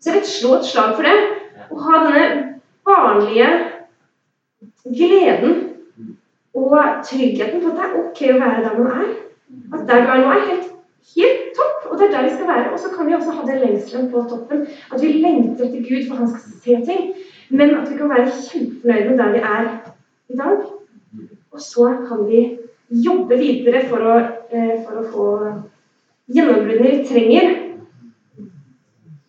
Så 0.00 0.12
jeg 0.12 0.20
vil 0.20 0.30
slå 0.36 0.54
et 0.60 0.70
slag 0.70 0.94
for 0.94 1.10
det. 1.10 1.16
Å 1.70 1.82
ha 1.88 2.04
denne 2.06 2.24
vanlige 2.86 3.50
gleden 4.84 5.58
og 6.54 6.78
tryggheten 7.10 7.64
på 7.64 7.74
at 7.74 7.80
det 7.80 7.88
er 7.88 8.02
ok 8.04 8.26
å 8.30 8.42
være 8.44 8.66
der 8.68 8.78
man 8.78 9.00
er. 9.02 9.14
At 9.74 9.88
der 9.88 10.06
du 10.06 10.14
er 10.14 10.22
nå, 10.22 10.34
er 10.36 10.50
helt, 10.52 10.69
helt 11.14 11.44
topp, 11.58 11.90
og 11.90 11.98
det 11.98 12.06
er 12.06 12.14
der 12.14 12.28
vi 12.28 12.34
skal 12.34 12.48
være. 12.48 12.72
Og 12.72 12.78
så 12.78 12.88
kan 12.96 13.06
vi 13.06 13.14
også 13.14 13.30
ha 13.30 13.46
den 13.46 13.60
lengselen 13.64 14.10
på 14.10 14.24
toppen. 14.30 14.66
At 14.92 15.02
vi 15.02 15.12
lengter 15.12 15.64
etter 15.64 15.86
Gud, 15.88 16.08
for 16.08 16.16
han 16.16 16.28
skal 16.28 16.52
se 16.64 16.92
ting. 16.92 17.14
Men 17.50 17.74
at 17.76 17.90
vi 17.90 17.96
kan 17.96 18.10
være 18.10 18.30
kjempefornøyde 18.50 19.08
med 19.10 19.18
der 19.18 19.32
vi 19.32 19.38
er 19.38 19.64
i 20.28 20.36
dag. 20.36 20.56
Og 21.50 21.60
så 21.60 21.86
kan 22.08 22.28
vi 22.30 22.58
jobbe 22.90 23.38
videre 23.38 23.82
for 23.88 24.06
å, 24.12 24.14
eh, 24.50 24.76
for 24.86 25.00
å 25.00 25.08
få 25.12 25.26
gjennombruddene 26.34 26.90
vi 26.90 27.06
trenger. 27.06 27.50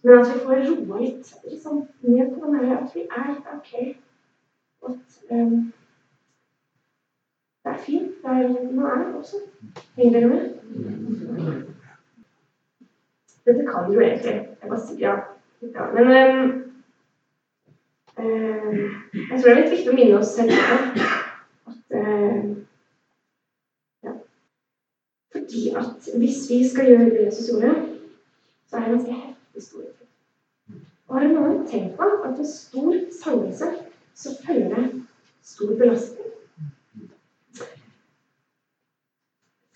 Men 0.04 0.20
at 0.20 0.32
vi 0.34 0.40
får 0.46 0.64
roa 0.70 1.02
litt 1.02 1.34
liksom, 1.46 1.84
ned 2.02 2.34
på 2.34 2.46
den 2.46 2.56
her 2.56 2.78
at 2.78 2.96
vi 2.96 3.06
er 3.06 3.36
ok. 3.56 3.74
At 4.90 5.20
um, 5.30 5.74
det 7.62 7.74
er 7.74 7.84
fint 7.86 8.24
der 8.24 8.48
man 8.72 8.86
er 8.92 9.14
også. 9.18 9.44
Henger 9.96 10.20
dere 10.20 10.32
med? 10.32 10.61
Dette 13.46 13.66
kan 13.66 13.92
du 13.92 14.00
egentlig. 14.00 14.34
Jeg 14.62 14.70
bare 14.70 14.80
sier 14.86 15.00
ja. 15.00 15.14
ja. 15.74 15.86
Men 15.96 16.06
um, 16.08 16.50
uh, 18.18 18.76
jeg 19.30 19.40
tror 19.40 19.48
det 19.48 19.54
er 19.54 19.62
litt 19.62 19.74
viktig 19.74 19.92
å 19.92 19.96
minne 19.98 20.20
oss 20.20 20.36
selv 20.36 20.54
på 20.56 20.76
at 21.72 21.96
uh, 21.98 22.42
ja. 24.06 24.14
Fordi 25.34 25.64
at 25.82 26.12
hvis 26.22 26.44
vi 26.52 26.60
skal 26.70 26.92
gjøre 26.92 27.10
det 27.10 27.26
Jesus 27.26 27.50
gjorde, 27.52 27.74
så 28.70 28.78
er 28.78 28.86
det 28.86 28.94
ganske 28.96 29.18
heftig 29.24 29.66
stor 29.68 29.88
Og 31.10 31.18
har 31.18 31.28
noen 31.28 31.66
tenkt 31.68 31.98
på 31.98 32.12
at 32.22 32.38
en 32.38 32.52
stor 32.54 32.94
sannelse 33.18 33.74
så 34.22 34.36
følger 34.46 34.76
det 34.76 34.86
stor 35.44 35.74
belastning? 35.80 36.30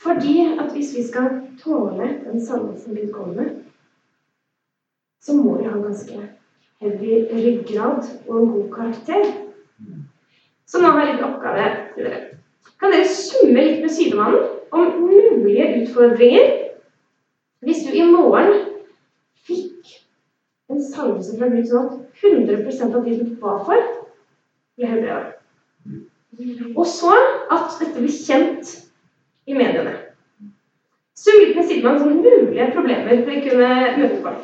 Fordi 0.05 0.35
at 0.59 0.71
hvis 0.71 0.93
vi 0.97 1.03
skal 1.07 1.29
tåle 1.63 2.07
den 2.25 2.45
salvelsen 2.45 2.95
Gud 2.95 3.13
kommer 3.13 3.33
med, 3.33 3.55
så 5.21 5.33
må 5.33 5.57
vi 5.57 5.65
ha 5.65 5.79
ganske 5.81 6.29
heavy 6.81 7.13
ryggrad 7.33 8.03
og 8.27 8.41
en 8.41 8.51
god 8.51 8.67
karakter. 8.75 9.23
Så 10.65 10.81
nå 10.81 10.91
har 10.91 10.99
jeg 11.01 11.15
litt 11.15 11.25
oppgave 11.25 11.65
til 11.95 12.05
dere. 12.05 12.21
Kan 12.79 12.93
dere 12.93 13.09
summe 13.09 13.65
litt 13.65 13.81
med 13.81 13.95
sidemannen 13.97 14.45
om 14.75 15.01
mulige 15.01 15.67
utfordringer 15.81 16.53
hvis 17.65 17.81
du 17.87 17.93
i 17.97 18.05
morgen 18.05 18.53
fikk 19.47 19.95
en 20.69 20.83
salvelse 20.85 21.37
fra 21.39 21.49
Gud 21.49 21.69
sånn 21.69 21.89
at 21.89 22.25
100 22.29 22.91
av 22.93 23.05
de 23.05 23.17
du 23.23 23.35
ba 23.41 23.57
for, 23.65 23.93
ble 24.77 24.89
helbreda? 24.91 25.31
Og 26.75 26.85
så 26.85 27.15
at 27.49 27.79
dette 27.79 27.97
blir 27.97 28.13
kjent 28.13 28.81
i 29.45 29.53
mediene. 29.53 29.95
Litt 31.25 31.55
med 31.57 31.83
man 31.83 31.99
sånne 31.99 32.21
mulige 32.21 32.65
problemer 32.75 33.21
for 33.23 33.31
å 33.31 33.41
kunne 33.45 33.69
møte 33.97 34.17
folk. 34.25 34.43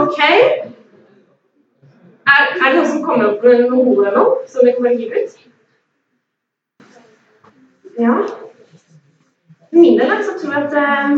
Ok. 0.00 0.18
Er, 2.30 2.42
er 2.62 2.72
det 2.72 2.76
noen 2.76 2.86
som 2.86 3.02
kommer 3.04 3.28
opp 3.30 3.44
med 3.44 3.66
noen 3.66 3.90
gode 3.90 4.14
nå, 4.14 4.24
som 4.48 4.66
vi 4.66 4.74
kan 4.76 4.86
å 4.86 4.96
hive 5.02 5.24
ut? 5.24 5.32
Ja. 8.00 8.16
For 9.70 9.76
min 9.76 9.98
del 9.98 10.16
så 10.24 10.38
tror 10.40 10.56
jeg 10.56 10.66
at 10.66 10.74
eh, 10.80 11.10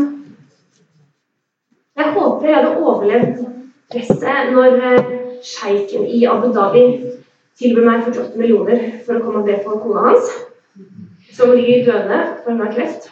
Jeg 1.93 2.13
håper 2.13 2.47
jeg 2.49 2.55
hadde 2.57 2.77
overlevd 2.81 3.52
presset 3.93 4.53
når 4.53 4.79
eh, 4.81 5.11
sjeiken 5.45 6.07
i 6.09 6.23
Abu 6.29 6.49
Dhabi 6.53 6.85
tilbød 7.61 7.85
meg 7.85 8.05
48 8.07 8.39
millioner 8.39 8.85
for 9.05 9.17
å 9.17 9.23
komme 9.23 9.43
og 9.43 9.49
be 9.49 9.59
for 9.63 9.81
kona 9.83 10.07
hans, 10.09 10.31
som 11.33 11.53
ligger 11.53 11.91
for 12.43 12.53
en 12.53 12.63
kreft. 12.73 13.11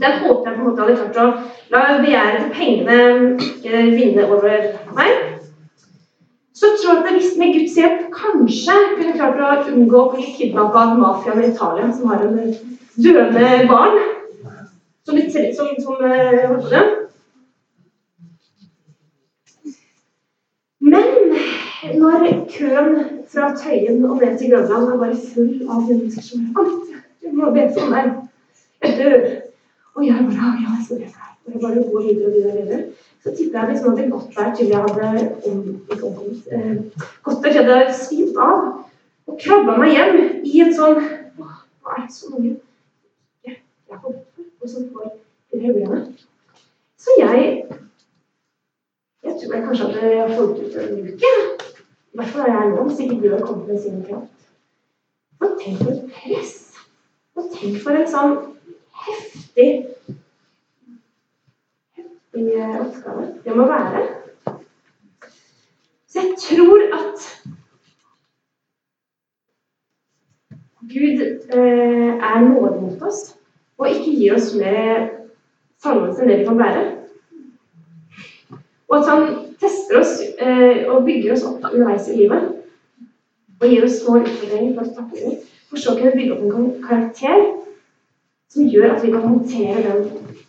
Den 0.00 0.22
håpet 0.22 0.46
jeg 0.46 0.54
på 0.54 0.60
en 0.60 0.68
måte 0.68 0.84
hadde 0.86 0.96
klart 0.96 1.18
å 1.18 1.74
la 1.74 1.98
begjæret 1.98 2.44
for 2.44 2.54
pengene 2.54 3.96
vinne 3.96 4.26
over 4.30 4.70
meg. 4.96 5.40
Så 6.54 6.74
tror 6.76 6.92
jeg 6.92 7.02
at 7.02 7.16
hvis 7.16 7.36
med 7.40 7.54
Guds 7.56 7.76
hjelp 7.78 8.06
kanskje 8.14 8.76
kunne 8.96 9.16
klart 9.16 9.40
å 9.40 9.74
unngå 9.74 10.00
å 10.00 10.10
bli 10.14 10.26
kidnappa 10.36 10.86
av 10.86 10.98
mafiaen 11.00 11.42
i 11.42 11.50
Italia, 11.50 11.90
som 11.96 12.12
har 12.12 12.24
en 12.26 12.54
døende 13.00 13.52
barn 13.70 13.98
som, 15.08 15.20
som, 15.56 15.70
som, 15.82 15.94
holdt 15.96 16.64
på 16.64 16.70
det. 16.70 16.84
Men 20.80 21.04
når 22.00 22.26
køen 22.56 22.96
fra 23.32 23.50
Tøyen 23.56 24.04
og 24.04 24.16
ned 24.16 24.38
til 24.38 24.50
Grønland 24.50 24.92
er 24.92 24.98
bare 25.02 25.16
full 25.34 25.68
av 25.68 25.84
mennesker 25.88 26.22
som 26.22 26.48
alltid 26.58 26.90
du 27.22 27.36
må 27.36 27.50
be 27.54 27.66
for 27.76 27.92
meg. 27.92 28.10
Jeg 28.82 28.96
dør. 28.98 29.26
Og 29.94 30.06
jeg 30.06 30.26
bare 30.28 30.50
ja, 30.62 30.70
jeg 30.76 30.84
skal 30.86 31.00
be 31.02 31.08
for. 31.14 31.26
Og 31.44 31.52
jeg 31.52 31.60
bare 31.64 31.82
går 31.92 32.02
videre 32.06 32.26
og 32.26 32.34
videre. 32.36 32.62
videre. 32.62 32.82
Så 33.22 33.34
tipper 33.36 33.58
jeg 33.60 33.68
liksom 33.70 33.90
hadde 33.90 34.10
gått 34.10 34.36
der 34.36 34.54
til 34.56 34.66
jeg 34.66 34.84
hadde 34.86 35.08
om, 35.46 35.58
ikke 35.92 36.06
omkommet, 36.06 36.42
eh, 36.52 36.76
gått 37.22 37.42
der 37.44 37.52
til 37.52 37.60
jeg 37.60 37.68
hadde 37.68 37.98
svimt 38.04 38.40
av. 38.48 38.62
Og 39.26 39.38
krabba 39.42 39.76
meg 39.82 39.92
hjem 39.96 40.16
i 40.44 40.62
en 40.64 40.74
sånn 40.74 41.02
Hva 41.36 41.96
er 41.96 42.06
det 42.06 42.14
så 42.14 42.30
mange 42.32 42.54
jeg, 43.46 43.60
jeg 43.90 44.00
får 44.02 44.16
og 44.60 44.68
som 44.68 44.88
får 44.94 45.12
helbrede? 45.60 46.00
Så 47.00 47.14
jeg 47.20 47.44
jeg 49.24 49.36
tror 49.42 49.54
jeg 49.54 49.64
kanskje 49.64 49.86
hadde 49.92 50.34
holdt 50.34 50.58
ut 50.64 50.76
en 50.80 51.08
uke. 51.12 51.69
I 52.10 52.18
hvert 52.18 52.32
fall 52.34 52.48
er 52.48 52.56
jeg 52.56 52.70
nå, 52.74 52.84
hvis 52.88 53.00
ikke 53.04 53.20
Gud 53.20 53.36
har 53.36 53.46
kommet 53.46 53.68
med 53.68 53.78
sin 53.78 54.04
kraft. 54.04 54.48
Og 55.40 55.56
tenk 55.60 55.82
for 55.82 55.92
et 55.94 56.14
press. 56.16 56.56
Og 57.38 57.50
tenk 57.54 57.78
for 57.84 57.96
en 57.96 58.10
sånn 58.10 58.36
heftig 59.06 59.68
heftig 62.30 62.80
oppgave 62.80 63.34
det 63.44 63.56
må 63.56 63.66
være. 63.66 64.06
Så 66.08 66.20
jeg 66.20 66.34
tror 66.38 66.80
at 66.94 67.46
Gud 70.80 71.20
eh, 71.54 72.14
er 72.14 72.40
nådig 72.40 72.82
mot 72.82 73.02
oss 73.02 73.36
og 73.78 73.88
ikke 73.88 74.16
gir 74.16 74.34
oss 74.34 74.54
mer 74.58 75.06
sannhet 75.78 76.18
enn 76.18 76.28
det 76.28 76.40
vi 76.40 76.48
kan 76.48 76.58
bære. 76.58 76.99
Og 78.90 78.96
at 78.98 79.08
han 79.08 79.26
tester 79.60 80.00
oss 80.00 80.16
eh, 80.42 80.82
og 80.90 81.04
bygger 81.06 81.34
oss 81.36 81.46
opp 81.46 81.68
underveis 81.70 82.08
i 82.10 82.18
livet. 82.18 82.48
Og 83.60 83.68
gir 83.68 83.86
oss 83.86 84.00
små 84.00 84.18
utfordringer 84.24 84.74
for 84.74 84.88
å 84.88 84.94
takle 84.96 85.24
dem. 85.24 85.40
For 85.70 85.78
så 85.78 85.94
å 85.94 85.98
kunne 86.00 86.16
bygge 86.16 86.36
opp 86.36 86.56
en 86.58 86.70
karakter 86.82 87.44
som 88.50 88.66
gjør 88.66 88.96
at 88.96 89.04
vi 89.04 89.12
kan 89.12 89.22
håndtere 89.28 89.84
den 89.86 90.00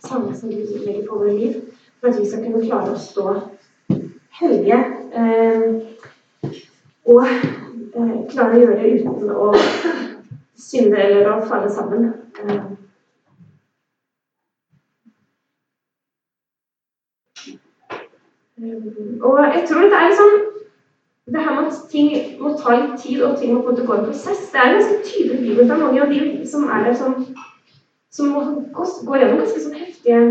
samme 0.02 0.34
som 0.36 0.50
Gud 0.50 0.74
legger 0.82 1.06
på 1.06 1.20
våre 1.22 1.36
liv. 1.38 1.60
For 2.00 2.10
at 2.10 2.18
vi 2.18 2.26
skal 2.26 2.44
kunne 2.48 2.66
klare 2.66 2.96
å 2.96 3.02
stå 3.02 3.36
hellige 4.40 4.80
eh, 5.14 5.68
og 7.12 7.26
eh, 7.28 8.16
klare 8.32 8.56
å 8.56 8.62
gjøre 8.64 8.78
det 8.80 8.92
uten 9.04 9.30
å 9.30 9.52
synde 10.58 10.98
eller 11.04 11.30
å 11.30 11.42
falle 11.46 11.70
sammen. 11.74 12.10
Eh, 18.62 18.71
Og 19.22 19.38
jeg 19.56 19.64
tror 19.70 19.82
det 19.82 19.98
er 19.98 20.08
liksom 20.08 20.32
det 21.26 21.42
her 21.42 21.62
med 21.62 21.68
at 21.68 21.74
ting 21.92 22.42
må 22.42 22.58
ta 22.58 22.76
litt 22.76 23.00
tid, 23.00 23.24
og 23.24 23.40
ting 23.40 23.54
må 23.54 23.62
på 23.62 23.70
en 23.70 23.76
måte 23.76 23.86
gå 23.88 23.94
i 23.94 24.06
prosess, 24.06 24.52
det 24.52 24.60
er 24.60 24.74
ganske 24.74 24.98
tydelig 25.06 25.52
i. 25.52 25.56
Det 25.56 25.72
er 25.72 25.78
mange 25.78 26.02
av 26.02 26.10
de 26.14 26.48
som 26.48 26.64
er 26.64 26.84
der, 26.84 26.96
som, 26.98 27.28
som 28.12 28.26
må 28.28 28.42
gå, 28.74 28.86
gå 29.08 29.20
gjennom 29.20 29.40
ganske 29.40 29.62
sånn 29.64 29.78
heftige 29.80 30.22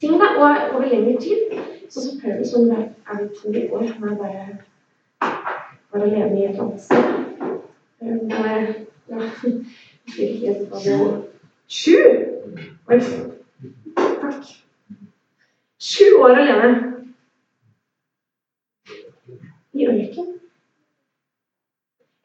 ting 0.00 0.16
da, 0.20 0.32
og 0.40 0.74
over 0.74 0.88
lengre 0.88 1.20
tid. 1.20 1.60
Så 1.90 2.00
selvfølgelig 2.02 2.48
sånn 2.50 2.66
som 2.66 2.76
er 2.80 3.20
det 3.20 3.28
to 3.38 3.76
år 3.76 3.86
som 3.92 4.08
er 4.08 4.16
bare 4.22 4.42
var 5.92 6.00
alene 6.02 6.40
i 6.40 6.48
et 6.48 6.60
annet 6.60 6.80
sted. 6.82 7.04
Var. 8.32 8.60
Sju! 11.76 11.96
Takk. 13.96 14.52
Sju 15.78 16.06
år 16.18 16.38
alene 16.42 16.95
i 19.76 19.86
ørken. 19.92 20.32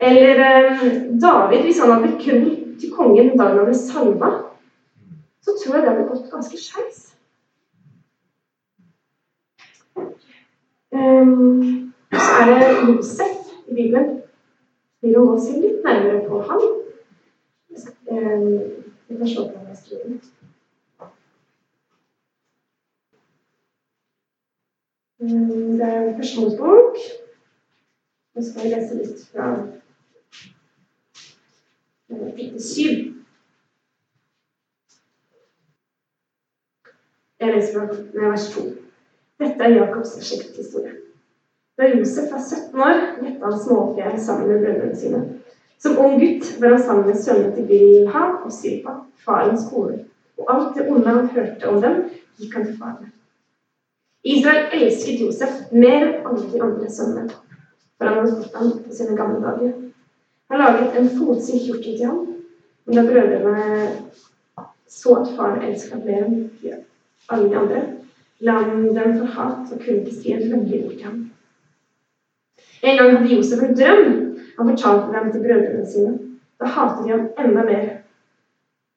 Eller 0.02 0.40
eh, 0.40 0.82
David, 1.22 1.62
hvis 1.64 1.80
han 1.80 1.92
hadde 1.92 2.18
kunnet 2.24 2.80
til 2.82 2.92
kongen 2.96 3.36
da 3.38 3.52
han 3.52 3.66
ble 3.66 3.76
salva, 3.78 4.32
så 5.46 5.54
tror 5.60 5.76
jeg 5.76 5.84
det 5.84 5.92
hadde 5.92 6.08
gått 6.10 6.32
ganske 6.32 6.58
skeis. 6.58 7.08
Um, 10.92 11.94
så 12.12 12.32
er 12.42 12.50
det 12.50 12.72
Josef 12.88 13.54
i 13.68 13.74
Bibelen. 13.76 14.22
Vi 15.02 15.14
kan 15.14 15.22
gå 15.22 15.34
og 15.34 15.42
se 15.42 15.54
litt 15.62 15.86
nærmere 15.86 16.26
på 16.28 16.42
ham. 16.50 16.66
Um, 18.12 18.60
vi 19.08 19.18
kan 19.18 19.28
se 19.28 19.46
på 19.54 19.66
historien. 19.70 20.22
Um, 25.22 25.78
det 25.78 25.86
er 25.86 26.02
en 26.02 26.16
personbok. 26.18 26.98
Nå 28.32 28.42
skal 28.48 28.64
jeg 28.64 28.78
lese 28.78 28.98
litt 28.98 29.24
fra 29.28 29.48
kapittel 32.12 32.62
syv. 32.64 33.02
Jeg 37.42 37.56
leser 37.56 37.76
fra 37.76 38.30
vers 38.30 38.48
2. 38.54 38.64
Dette 39.42 39.66
er 39.66 39.76
Jakobs 39.76 40.14
slektshistorie. 40.22 40.96
Da 41.76 41.90
Josef 41.90 42.32
var 42.32 42.40
17 42.46 42.82
år, 42.86 43.04
lette 43.26 43.44
han 43.44 43.58
småfe 43.58 44.18
sammen 44.22 44.48
med 44.48 44.64
brødrene 44.64 44.96
sine. 44.96 45.22
Som 45.82 46.00
ung 46.00 46.20
gutt 46.22 46.54
var 46.62 46.76
han 46.76 46.84
sammen 46.86 47.08
med 47.10 47.20
sønnene 47.20 47.56
til 47.56 47.68
Bilha 47.68 48.26
og 48.46 48.52
Silpa, 48.54 49.00
farens 49.26 49.68
kone. 49.72 49.98
Og 50.38 50.56
alt 50.56 50.76
det 50.78 50.88
onde 50.88 51.10
han 51.10 51.32
hørte 51.36 51.68
om 51.68 51.82
dem, 51.84 52.04
gikk 52.40 52.56
han 52.56 52.68
til 52.70 52.78
faren. 52.80 53.12
Israel 54.24 54.70
elsket 54.78 55.20
Josef 55.26 55.64
mer 55.74 56.06
enn 56.06 56.28
alle 56.30 56.48
de 56.52 56.62
andre 56.62 56.90
sønnene, 56.94 57.42
for 58.02 58.10
han 58.10 58.18
hadde 58.18 58.38
fått 58.42 58.56
ham 58.58 58.72
på 58.82 58.94
sine 58.98 59.16
gamle 59.16 59.40
dager. 59.44 59.74
Han 60.50 60.60
laget 60.60 60.96
en 60.98 61.10
fotsid 61.20 61.60
kjortel 61.68 61.98
til 62.00 62.08
ham, 62.10 62.24
men 62.86 62.98
da 62.98 63.04
brødrene 63.06 63.66
så 64.90 65.20
at 65.20 65.30
faren 65.38 65.62
elsket 65.68 66.02
mer 66.08 66.24
enn 66.26 66.82
alle 67.30 67.52
de 67.52 67.60
andre, 67.60 67.82
la 68.42 68.56
han 68.64 68.90
dem 68.96 69.14
for 69.20 69.30
hat 69.36 69.70
og 69.70 69.84
kunne 69.86 70.02
ikke 70.02 70.16
si 70.18 70.34
en 70.34 70.48
vennlig 70.50 70.82
ord 70.88 70.96
til 70.98 71.06
ham. 71.12 71.20
En 72.82 72.98
gang 72.98 73.14
hadde 73.14 73.36
Josef 73.36 73.62
en 73.62 73.78
drøm. 73.78 74.10
Han 74.58 74.70
fortalte 74.72 75.14
dem 75.14 75.32
til 75.32 75.46
brødrene 75.46 75.86
sine. 75.94 76.18
Da 76.58 76.74
hatet 76.74 77.06
de 77.06 77.14
ham 77.14 77.28
enda 77.46 77.68
mer. 77.70 77.86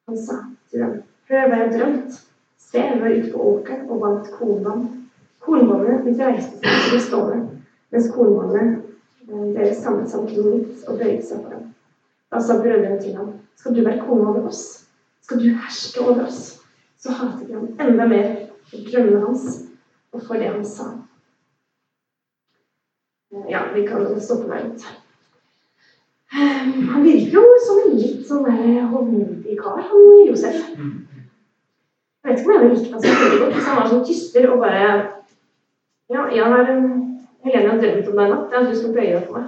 Han 0.09 0.17
sa 0.17 0.39
til 0.71 0.81
dem, 0.81 0.97
hør 1.29 1.45
hva 1.45 1.59
jeg 1.61 1.67
har 1.67 1.77
drømt. 1.77 2.17
Se, 2.57 2.81
jeg 2.81 3.01
var 3.01 3.13
ute 3.13 3.31
på 3.31 3.45
åkeren 3.51 3.85
og 3.85 4.01
vant 4.01 4.31
kornvann. 4.33 4.87
Kornvannet 5.45 6.03
mitt 6.09 6.19
reiste 6.19 6.57
seg 6.57 6.89
til 6.89 6.97
å 6.97 7.03
stående, 7.05 7.59
mens 7.93 8.09
kornvannet 8.11 8.84
deres 9.27 9.81
samlet 9.83 10.11
seg 10.11 10.23
omkring 10.23 10.49
mitt 10.51 10.83
og 10.89 10.99
bøyde 10.99 11.23
seg 11.25 11.41
for 11.41 11.55
ham. 11.55 11.63
Da 12.31 12.41
sa 12.41 12.59
brødrene 12.59 12.99
til 13.01 13.15
ham, 13.17 13.31
skal 13.55 13.75
du 13.75 13.81
være 13.85 14.03
konge 14.03 14.27
over 14.29 14.49
oss? 14.49 14.63
Skal 15.25 15.41
du 15.41 15.49
herske 15.49 16.03
over 16.03 16.25
oss? 16.27 16.41
Så 16.97 17.13
hatet 17.13 17.47
de 17.47 17.53
ham 17.53 17.71
enda 17.81 18.05
mer 18.09 18.29
for 18.69 18.85
drømmene 18.89 19.23
hans 19.25 19.47
og 20.13 20.21
for 20.21 20.41
det 20.41 20.51
han 20.51 20.65
sa. 20.65 20.91
Ja, 23.49 23.65
vi 23.73 23.83
kan 23.87 24.05
stoppe 24.21 24.47
der 24.49 24.63
litt. 24.63 24.85
Han 26.35 27.03
virker 27.03 27.35
jo 27.35 27.43
som 27.63 27.81
en 27.83 27.97
litt 27.99 28.23
sånn 28.27 28.47
hovmodig 28.91 29.57
kar, 29.59 29.81
han 29.89 30.23
Josef. 30.27 30.61
Jeg 32.25 32.31
vet 32.31 32.39
ikke 32.41 32.49
om 32.49 32.53
jeg 32.53 32.61
hadde 32.61 32.69
likt 32.73 32.93
han 32.93 33.03
så 33.03 33.11
veldig 33.13 33.41
godt 33.41 33.53
hvis 33.53 33.67
han 33.69 33.77
var 33.79 33.91
sånn 33.91 34.07
tyster 34.07 34.47
og 34.49 34.63
bare 34.63 34.87
Ja, 36.09 36.23
jeg 36.29 36.45
har 36.45 36.71
Helene 37.45 37.69
har 37.69 37.81
drømt 37.81 38.07
om 38.09 38.17
deg 38.17 38.25
i 38.25 38.33
natt. 38.33 38.53
at 38.53 38.69
du 38.69 38.75
skal 38.75 38.93
bøye 38.95 39.13
deg 39.13 39.23
for 39.27 39.33
meg. 39.37 39.47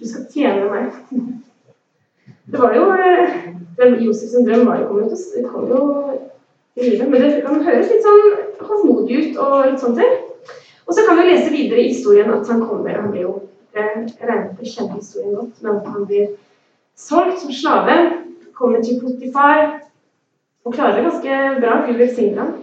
Du 0.00 0.04
skal 0.04 0.26
tjene 0.32 0.66
meg. 0.70 0.84
Det 2.46 2.60
var 2.60 2.74
jo 2.76 2.84
den 3.78 3.96
Josefs 4.04 4.36
drøm 4.46 4.66
var 4.66 4.80
jo 4.80 4.88
kommet 4.90 5.12
det 5.34 5.44
kom 5.48 5.68
jo 5.70 5.80
i 6.76 6.90
livet. 6.90 7.08
Men 7.10 7.22
det 7.22 7.42
kan 7.46 7.64
høres 7.64 7.90
litt 7.90 8.04
sånn 8.04 8.26
håndmodig 8.68 9.18
ut 9.20 9.40
og 9.42 9.54
litt 9.70 9.82
sånt 9.82 10.00
til. 10.00 10.12
Og 10.86 10.94
så 10.94 11.06
kan 11.06 11.18
vi 11.18 11.28
lese 11.30 11.52
videre 11.54 11.82
i 11.82 11.90
historien 11.90 12.30
at 12.30 12.48
han 12.52 12.62
kommer 12.62 13.00
Han 13.00 13.10
blir 13.10 13.26
jo 13.26 13.34
Jeg 13.76 14.06
regner 14.20 14.52
med 14.52 14.60
å 14.60 14.92
historien 14.94 15.34
godt, 15.36 15.56
men 15.60 15.80
han 15.84 16.04
blir 16.08 16.28
solgt 16.96 17.42
som 17.42 17.50
slave, 17.52 17.96
kommer 18.56 18.80
til 18.80 19.02
Potifar 19.02 19.82
og 20.64 20.72
klarer 20.72 20.96
det 20.96 21.02
ganske 21.10 21.40
bra. 21.60 21.74
Gud 21.84 21.98
velsigner 22.00 22.40
ham. 22.40 22.54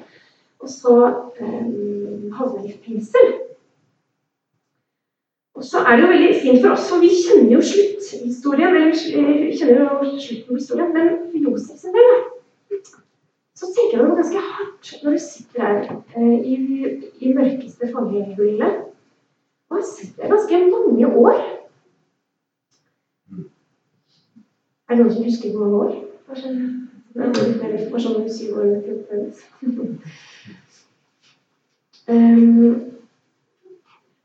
Og 0.63 0.71
så 0.71 0.95
um, 1.37 1.92
havner 2.37 2.67
i 2.69 2.75
fengsel. 2.85 3.33
Og 5.53 5.63
så 5.63 5.83
er 5.85 5.95
det 5.95 6.03
jo 6.03 6.11
veldig 6.11 6.35
fint 6.41 6.61
for 6.61 6.75
oss, 6.75 6.89
for 6.89 7.03
vi 7.03 7.09
kjenner 7.13 7.55
jo 7.55 7.61
slutthistorien. 7.71 8.75
Eller 8.75 8.93
kjenner 9.57 9.81
jo 9.81 10.19
slutten 10.19 10.47
på 10.47 10.59
historien, 10.59 10.93
men 10.95 11.11
for 11.29 11.49
Josef 11.49 11.81
sin 11.81 11.95
del 11.97 12.15
så 13.63 13.67
tenker 13.75 13.97
jeg 13.97 14.05
det 14.09 14.15
ganske 14.17 14.41
hardt 14.51 15.03
når 15.03 15.11
du 15.11 15.19
sitter 15.23 15.61
her 15.61 15.77
eh, 16.17 16.37
i, 16.51 16.55
i 17.21 17.33
mørkeste 17.33 17.89
fangehullet 17.93 18.79
og 19.69 19.77
har 19.77 19.85
sittet 19.87 20.17
der 20.17 20.33
ganske 20.33 20.59
mange 20.73 21.07
år. 21.07 21.37
Er 24.89 24.95
det 24.95 24.99
noen 24.99 25.13
som 25.13 25.23
husker 25.23 25.53
hvor 25.53 25.63
mange 25.63 25.77
år? 25.83 25.93
Kanskje 26.27 26.49
det 27.13 27.91
var 27.93 28.01
sånn 28.01 28.27
syv 28.33 28.57
år 28.57 28.65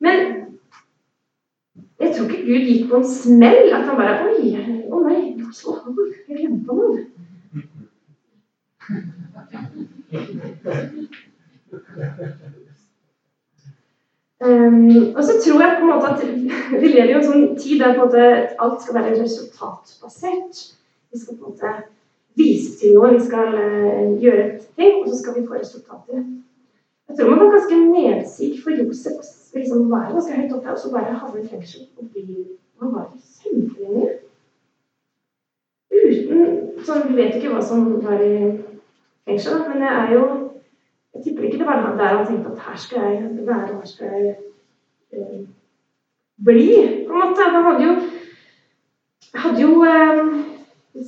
Men 0.01 0.17
jeg 2.01 2.14
tror 2.14 2.29
ikke 2.29 2.47
Gud 2.47 2.67
gikk 2.67 2.91
på 2.91 2.97
en 2.97 3.09
smell. 3.09 3.73
At 3.75 3.85
han 3.87 3.97
bare 3.99 4.19
Oi, 4.31 4.55
å 4.91 5.03
nei, 5.05 5.21
jeg 5.38 6.38
glemte 6.38 6.79
noe. 6.79 7.05
Um, 14.41 15.17
og 15.17 15.25
så 15.25 15.33
tror 15.45 15.62
jeg 15.62 15.77
på 15.79 15.83
en 15.83 15.91
måte 15.91 16.11
at 16.12 16.21
vi 16.83 16.88
lever 16.93 17.11
i 17.11 17.14
en 17.19 17.25
sånn 17.27 17.47
tid 17.59 17.81
der 17.83 17.97
på 17.97 18.05
en 18.05 18.05
måte 18.05 18.27
alt 18.62 18.85
skal 18.85 19.01
være 19.01 19.17
resultatbasert. 19.19 20.61
Vi 21.11 21.19
skal 21.19 21.38
på 21.38 21.49
en 21.49 21.57
måte 21.57 21.73
vise 22.38 22.77
til 22.79 22.95
noe, 22.95 23.17
vi 23.17 23.25
skal 23.27 23.51
uh, 23.59 24.14
gjøre 24.23 24.45
ting, 24.79 25.01
og 25.03 25.09
så 25.11 25.19
skal 25.19 25.41
vi 25.41 25.47
få 25.49 25.59
resultater. 25.59 26.23
Jeg 27.09 27.16
tror 27.16 27.31
man 27.31 27.38
var 27.38 27.51
ganske 27.57 27.77
nedsig 27.92 28.51
for 28.62 28.71
Josef 28.71 29.29
liksom 29.55 29.92
være 29.92 30.12
ganske 30.12 30.37
høyt 30.37 30.53
oppe 30.53 30.73
og 30.73 30.79
så 30.79 30.90
bare 30.92 31.18
havne 31.21 31.44
i 31.44 31.49
fengsel. 31.49 31.87
og 31.97 32.11
bli, 32.12 32.47
Man 32.81 32.92
var 32.94 33.07
kjempelenge. 33.42 34.09
Uten 35.90 36.85
sånn, 36.85 37.09
Vi 37.09 37.16
vet 37.16 37.38
ikke 37.38 37.55
hva 37.55 37.62
som 37.64 37.88
var 38.05 38.21
i 38.23 38.35
fengsel, 39.27 39.64
men 39.68 39.83
jeg 39.83 39.94
er 40.03 40.12
jo 40.14 40.27
jeg 41.14 41.25
tipper 41.25 41.42
ikke 41.42 41.59
det 41.59 41.66
var 41.66 41.97
der 41.97 42.16
han 42.16 42.27
tenkte 42.27 42.51
at 42.53 42.59
her 42.59 42.77
skal 42.77 43.01
jeg 43.01 43.47
være, 43.47 43.66
her 43.66 43.87
skal 43.87 44.07
jeg 44.07 44.37
eh, 45.12 45.40
bli, 46.44 46.66
på 47.07 47.12
en 47.12 47.18
måte. 47.18 47.42
Han 47.42 47.64
hadde 47.64 47.85
jo, 47.87 47.94
hadde 49.35 49.62
jo 49.62 49.85
eh, 49.85 50.21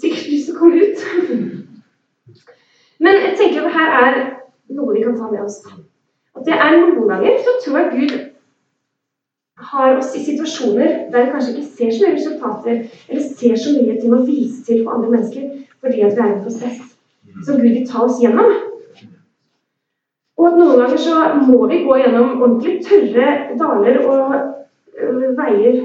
sikkert 0.01 0.33
lyst 0.33 0.49
til 0.49 0.57
å 0.57 0.59
komme 0.59 0.81
ut. 0.83 1.05
Men 3.05 3.23
jeg 3.27 3.37
tenker 3.39 3.69
at 3.69 3.77
her 3.77 3.95
er 4.01 4.19
noe 4.75 4.97
vi 4.97 5.05
kan 5.05 5.17
ta 5.21 5.31
med 5.31 5.45
oss. 5.45 5.61
At 6.41 6.47
det 6.49 6.57
er 6.57 6.77
noen 6.79 7.09
ganger 7.09 7.41
så 7.45 7.57
tror 7.61 7.79
jeg 7.79 7.91
Gud 7.97 8.13
har 9.71 9.99
oss 9.99 10.15
i 10.17 10.23
situasjoner 10.25 11.11
der 11.13 11.27
vi 11.27 11.33
kanskje 11.35 11.53
ikke 11.53 11.67
ser 11.77 11.91
så 11.93 12.07
mye 12.07 12.15
resultater, 12.15 12.79
eller 13.09 13.27
ser 13.41 13.59
så 13.61 13.75
mye 13.77 13.97
til 14.01 14.15
å 14.17 14.23
vise 14.25 14.65
til 14.65 14.81
for 14.85 14.95
andre 14.95 15.11
mennesker, 15.13 15.51
fordi 15.85 16.01
at 16.07 16.17
vi 16.17 16.23
er 16.23 16.31
i 16.31 16.37
en 16.39 16.43
prosess 16.47 16.81
som 17.45 17.61
Gud 17.61 17.69
vil 17.69 17.89
ta 17.89 18.07
oss 18.07 18.23
gjennom. 18.23 18.55
Og 20.41 20.47
at 20.49 20.57
noen 20.57 20.81
ganger 20.81 21.03
så 21.05 21.19
må 21.45 21.67
vi 21.69 21.83
gå 21.85 21.99
gjennom 22.01 22.41
ordentlig 22.41 22.79
tørre 22.87 23.27
daler 23.61 24.01
og 24.07 24.35
øh, 24.97 25.27
veier 25.37 25.83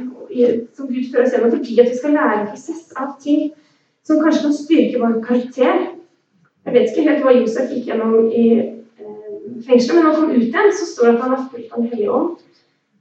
som 0.76 0.88
Gud 0.88 1.12
fører 1.12 1.26
oss 1.26 1.36
gjennom, 1.36 1.52
fordi 1.58 1.80
at 1.84 1.92
vi 1.92 2.00
skal 2.00 2.16
lære 2.16 2.40
en 2.40 2.48
prosess 2.54 2.96
av 2.96 3.18
ting 3.20 3.52
som 4.08 4.24
kanskje 4.24 4.46
kan 4.46 4.56
styrke 4.56 5.04
vår 5.04 5.20
karakter. 5.28 5.84
Jeg 6.66 6.74
vet 6.74 6.90
ikke 6.94 7.10
helt 7.10 7.28
hva 7.28 7.36
Josef 7.36 7.76
gikk 7.76 7.92
gjennom 7.92 8.32
i 8.32 8.46
fengselet, 9.68 9.96
men 9.96 10.04
når 10.04 10.12
han 10.12 10.22
kom 10.22 10.36
ut 10.36 10.44
igjen, 10.44 10.74
så 10.80 10.90
står 10.90 11.08
det 11.08 11.16
at 11.16 11.24
han 11.24 11.36
har 11.36 11.48
fulgt 11.52 11.76
Den 11.76 11.88
hellige 11.92 12.12
ånd 12.12 12.36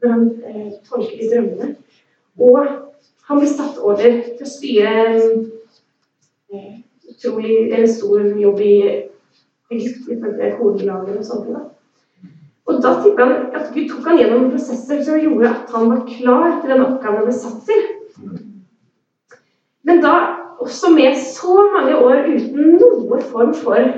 når 0.02 0.12
han 0.12 0.24
eh, 0.46 0.72
tolker 0.88 1.18
de 1.20 1.28
drømmene. 1.32 1.74
Og 2.40 2.66
han 3.28 3.38
blir 3.40 3.48
satt 3.48 3.78
over 3.80 4.02
til 4.04 4.44
å 4.44 4.50
styre 4.50 4.94
en 5.04 5.20
eh, 6.52 6.72
utrolig, 7.08 7.58
eller 7.72 7.88
stor 7.88 8.26
jobb 8.40 8.60
i 8.60 8.74
ifølge 9.74 10.50
og 10.60 11.24
sånt. 11.24 11.48
Da. 11.48 11.62
Og 12.66 12.80
da 12.82 12.92
tipper 13.02 13.24
han 13.24 13.56
at 13.56 13.72
Gud 13.74 13.88
tok 13.90 14.08
han 14.08 14.18
gjennom 14.20 14.50
prosesser 14.52 15.02
som 15.04 15.20
gjorde 15.20 15.50
at 15.50 15.72
han 15.74 15.90
var 15.90 16.04
klar 16.08 16.60
til 16.60 16.72
den 16.72 16.84
oppgaven 16.84 17.22
han 17.22 17.28
ble 17.28 17.36
satt 17.36 17.64
til. 17.68 17.82
Men 19.84 20.00
da 20.04 20.14
også 20.64 20.92
med 20.94 21.16
så 21.20 21.56
mange 21.74 21.96
år 21.96 22.28
uten 22.28 22.76
noe 22.80 23.20
form 23.28 23.52
for, 23.56 23.88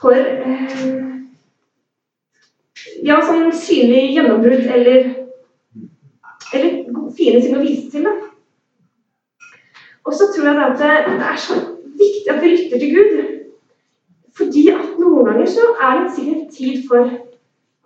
for 0.00 0.16
eh, 0.16 1.11
ja, 3.06 3.18
sånn 3.24 3.52
synlig 3.54 4.12
gjennombrudd 4.16 4.66
eller, 4.76 5.08
eller 6.54 6.78
fine 7.16 7.40
ting 7.42 7.56
å 7.56 7.62
vise 7.62 7.90
til. 7.92 8.06
Da. 8.06 8.32
Og 10.06 10.14
så 10.18 10.28
tror 10.34 10.48
jeg 10.48 10.62
at 10.64 10.78
det, 10.80 10.92
er 11.30 11.38
så 11.38 11.58
viktig 11.98 12.32
at 12.32 12.42
vi 12.42 12.54
lytter 12.54 12.82
til 12.82 12.94
Gud. 12.96 13.12
Fordi 14.36 14.62
at 14.72 14.94
noen 14.98 15.28
ganger 15.28 15.50
så 15.50 15.66
er 15.76 15.98
det 16.00 16.14
sikkert 16.16 16.54
tid 16.56 16.86
for 16.88 17.10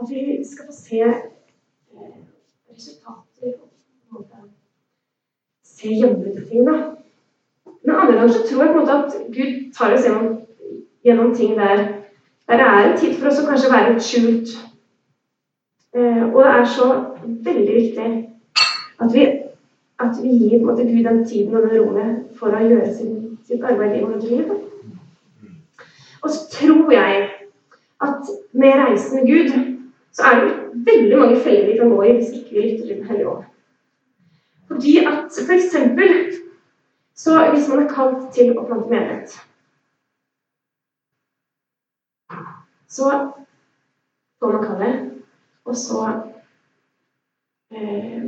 at 0.01 0.11
vi 0.11 0.37
skal 0.47 0.69
få 0.69 0.77
se 0.77 1.01
eh, 1.03 2.19
resultater 2.71 3.57
og 4.13 4.27
se 5.65 5.89
gjemte 5.89 6.47
ting. 6.49 6.69
da. 6.69 6.77
Men 7.83 7.97
andre 7.97 8.15
ganger 8.15 8.33
så 8.33 8.47
tror 8.47 8.63
jeg 8.63 8.73
på 8.73 8.79
en 8.79 8.81
måte 8.81 8.93
at 8.93 9.19
Gud 9.35 9.73
tar 9.75 9.95
oss 9.95 10.07
gjennom, 10.07 10.41
gjennom 11.05 11.35
ting 11.35 11.59
der, 11.59 11.77
der 12.49 12.63
det 12.63 12.67
er 12.71 12.87
en 12.87 12.99
tid 12.99 13.19
for 13.19 13.31
oss 13.31 13.43
å 13.43 13.49
kanskje 13.51 13.73
være 13.73 13.93
litt 13.93 14.07
skjult. 14.07 14.57
Eh, 15.97 16.35
og 16.35 16.45
det 16.45 16.51
er 16.53 16.65
så 16.65 16.87
veldig 17.25 17.75
viktig 17.75 18.09
at 19.01 19.15
vi, 19.15 19.23
at 19.99 20.19
vi 20.23 20.29
gir 20.29 20.65
måte, 20.65 20.85
Gud 20.85 21.05
den 21.05 21.23
tiden 21.29 21.55
og 21.57 21.63
den 21.63 21.81
rommet 21.81 22.37
for 22.37 22.53
å 22.53 22.61
gjøre 22.61 22.91
sin, 22.93 23.39
sitt 23.49 23.65
arbeid 23.65 23.97
i 23.97 24.03
vårt 24.05 24.27
liv. 24.29 24.51
Og 26.21 26.31
så 26.31 26.43
tror 26.53 26.93
jeg 26.93 27.25
at 28.05 28.33
med 28.53 28.77
reisen 28.83 29.17
med 29.17 29.33
Gud 29.33 29.57
så 30.13 30.29
er 30.29 30.45
det 30.45 30.53
veldig 30.85 31.19
mange 31.19 31.41
feller 31.41 31.73
vi 31.73 31.79
kan 31.79 31.93
gå 31.97 32.03
i 32.03 32.15
hvis 32.19 32.33
ikke 32.37 32.55
vi 32.55 32.67
lytter 32.67 32.87
til 32.87 32.97
Den 32.97 33.09
hellige 33.09 33.31
ånd. 33.31 33.45
Fordi 34.69 34.97
at 34.99 35.41
for 35.47 35.57
eksempel 35.57 36.15
så 37.17 37.51
hvis 37.51 37.69
man 37.69 37.83
er 37.83 37.93
kalt 37.95 38.33
til 38.37 38.53
å 38.53 38.65
plante 38.69 38.93
menighet 38.93 39.39
Så 42.89 43.09
får 44.41 44.53
man 44.53 44.65
kallet, 44.65 45.16
og 45.67 45.77
så 45.77 46.03
eh, 47.75 48.23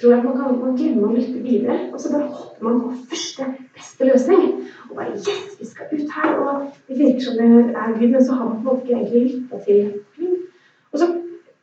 tror 0.00 0.14
jeg 0.14 0.24
man 0.24 0.36
kan 0.36 0.58
man 0.60 0.76
glemmer 0.76 1.08
å 1.08 1.16
lytte 1.16 1.42
videre. 1.44 1.78
Og 1.92 2.00
så 2.00 2.12
bare 2.12 2.28
hopper 2.32 2.64
man 2.66 2.80
på 2.82 2.92
første 3.10 3.48
beste 3.76 4.08
løsning. 4.08 4.44
Og 4.88 4.96
bare 4.96 5.16
Yes, 5.16 5.56
vi 5.60 5.66
skal 5.68 5.92
ut 5.92 6.14
her! 6.16 6.36
Og 6.38 6.70
det 6.88 6.98
virker 6.98 7.24
som 7.24 7.40
det 7.40 7.48
er 7.82 7.96
Gud, 7.98 8.08
men 8.08 8.24
så 8.24 8.38
har 8.38 8.44
man 8.44 8.54
på 8.54 8.60
en 8.60 8.68
måte 8.70 8.86
ikke 8.86 8.96
egentlig 8.96 9.22
lytta 9.34 9.64
til 9.66 9.92
Gud. 10.18 10.36
Og 10.92 10.98
så 10.98 11.06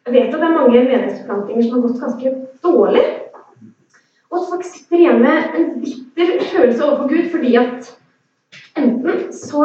vet 0.07 0.19
jeg 0.19 0.27
at 0.27 0.33
det 0.33 0.49
er 0.49 0.59
mange 0.59 0.83
menighetsforplantinger 0.83 1.63
som 1.63 1.73
har 1.75 1.87
gått 1.87 2.03
ganske 2.03 2.35
dårlig. 2.63 3.05
Og 4.29 4.39
at 4.39 4.49
folk 4.51 4.65
sitter 4.67 4.97
igjen 4.97 5.23
med 5.23 5.57
en 5.57 5.69
bitter 5.81 6.43
følelse 6.51 6.85
overfor 6.85 7.09
Gud 7.13 7.29
fordi 7.33 7.55
at 7.55 7.93
enten 8.77 9.33
så 9.33 9.63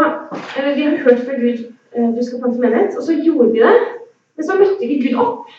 Eller 0.57 0.75
Vi 0.75 0.83
har 0.83 0.97
hørt 0.97 1.21
fra 1.27 1.35
Gud 1.41 1.59
eh, 1.95 2.09
du 2.17 2.25
skal 2.25 2.41
plante 2.41 2.61
menighet, 2.61 2.97
og 2.97 3.03
så 3.03 3.13
gjorde 3.25 3.53
de 3.53 3.61
det, 3.61 4.02
men 4.43 4.49
så 4.49 4.59
møtte 4.59 4.87
ikke 4.87 5.11
Gud 5.13 5.19
opp. 5.23 5.51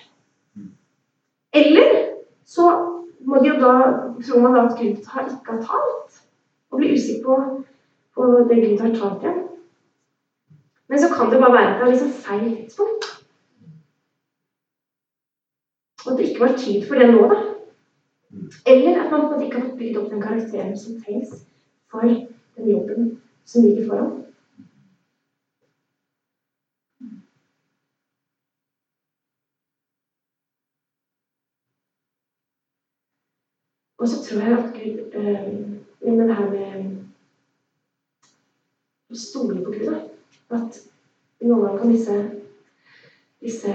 Eller 1.55 1.91
så 2.45 2.65
må 3.23 3.39
de 3.39 3.53
jo 3.53 3.59
da 3.61 3.75
tror 4.19 4.41
man 4.43 4.57
at 4.59 4.73
Gud 4.75 5.05
har 5.07 5.29
ikke 5.29 5.53
har 5.53 5.61
talt, 5.63 6.17
og 6.71 6.81
blir 6.81 6.97
usikker 6.97 7.23
på, 7.23 7.37
på 8.15 8.25
det 8.49 8.57
Gud 8.59 8.83
har 8.83 8.91
talt 8.97 9.23
igjen. 9.23 9.39
Men 10.91 10.99
så 10.99 11.09
kan 11.13 11.31
det 11.31 11.39
bare 11.39 11.53
være 11.53 11.77
det 11.77 11.85
er 11.85 11.93
liksom 11.93 12.11
feil 12.25 12.49
tidspunkt. 12.57 13.07
Og 16.03 16.11
at 16.11 16.17
det 16.17 16.27
ikke 16.27 16.43
var 16.43 16.57
tid 16.57 16.87
for 16.87 16.99
det 16.99 17.09
nå, 17.13 17.23
da. 17.31 17.39
Eller 18.67 18.99
at 19.05 19.11
man 19.11 19.29
på 19.29 19.39
ikke 19.39 19.61
har 19.61 19.69
fått 19.69 19.79
bygd 19.79 20.01
opp 20.01 20.11
den 20.11 20.27
karakteren 20.27 20.75
som 20.77 20.99
trengs 20.99 21.45
for 21.87 22.03
den 22.03 22.69
jobben 22.73 23.13
som 23.45 23.63
ligger 23.63 23.87
foran. 23.87 24.11
Og 34.03 34.09
så 34.09 34.23
tror 34.23 34.41
jeg 34.41 34.53
at 34.53 34.73
Gud 34.75 35.13
eh, 35.15 35.43
Men 35.99 36.19
det 36.19 36.35
her 36.35 36.49
med 36.51 36.95
å 39.13 39.15
stole 39.15 39.61
på 39.63 39.71
Gud, 39.71 39.85
da. 39.87 40.01
At 40.57 40.81
noen 41.39 41.61
ganger 41.63 41.77
kan 41.79 41.93
disse, 41.93 42.15
disse 43.39 43.71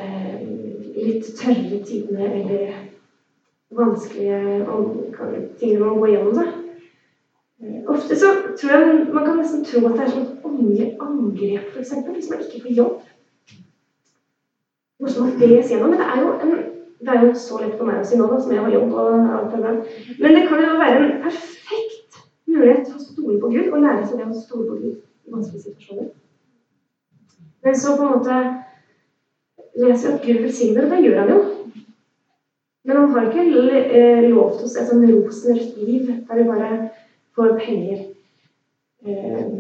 litt 0.99 1.31
tørre 1.39 1.81
tidene 1.87 2.29
eller 2.43 2.77
vanskelige 3.79 4.67
tingene 5.57 5.87
man 5.87 5.97
går 6.03 6.13
gjennom, 6.13 6.37
da. 6.37 6.47
Eh, 7.65 7.81
ofte 7.89 8.19
så 8.21 8.35
tror 8.53 8.75
jeg 8.75 9.07
man 9.15 9.25
kan 9.25 9.41
nesten 9.41 9.65
tro 9.65 9.87
at 9.89 9.97
det 9.97 10.05
er 10.05 10.13
sånn 10.13 10.29
åndelig 10.45 10.91
angrep, 11.09 11.73
f.eks., 11.73 11.95
hvis 12.05 12.33
man 12.35 12.45
ikke 12.45 12.67
får 12.67 12.81
jobb. 12.83 13.09
Noe 14.99 15.15
som 15.15 15.25
man 15.25 15.41
les 15.41 15.73
gjennom. 15.73 15.95
Men 15.95 16.05
det 16.05 16.13
er 16.13 16.27
jo 16.27 16.37
en 16.37 16.68
det 17.01 17.15
er 17.15 17.27
jo 17.27 17.35
så 17.39 17.59
lett 17.63 17.77
for 17.79 17.87
meg 17.87 18.01
å 18.01 18.07
si 18.07 18.19
nå, 18.19 18.27
da, 18.31 18.39
som 18.43 18.55
jeg 18.55 18.63
har 18.65 18.73
jobb 18.75 18.95
og 18.95 19.29
alt 19.37 19.53
det 19.55 19.61
der. 19.65 19.77
Men 20.19 20.35
det 20.35 20.47
kan 20.49 20.63
jo 20.65 20.79
være 20.81 21.03
en 21.03 21.21
perfekt 21.23 22.23
mulighet 22.49 22.89
for 22.89 22.99
å 22.99 23.05
stole 23.05 23.37
på 23.43 23.51
Gud 23.53 23.69
og 23.69 23.85
lære 23.85 24.07
seg 24.07 24.19
det 24.19 24.27
å 24.27 24.39
stole 24.39 24.67
på 24.67 24.79
Gud 24.81 24.97
i 24.97 25.35
vanskelige 25.35 25.69
situasjoner. 25.69 26.09
Men 27.67 27.79
så 27.79 27.95
på 27.95 28.07
en 28.07 28.17
måte 28.17 28.41
leser 29.79 30.09
vi 30.09 30.15
at 30.15 30.27
Gud 30.27 30.43
velsigner, 30.47 30.87
og 30.87 30.95
det 30.95 31.01
gjør 31.05 31.21
han 31.23 31.33
jo. 31.35 31.39
Men 32.89 32.97
han 32.97 33.11
har 33.15 33.29
ikke 33.29 33.75
eh, 33.79 34.29
lovt 34.33 34.63
oss 34.65 34.77
et 34.81 34.89
sånn 34.89 35.05
rosenrødt 35.05 35.77
liv 35.83 36.09
der 36.09 36.41
vi 36.41 36.47
bare 36.49 36.71
får 37.37 37.59
penger 37.61 37.99
eh, 39.05 39.59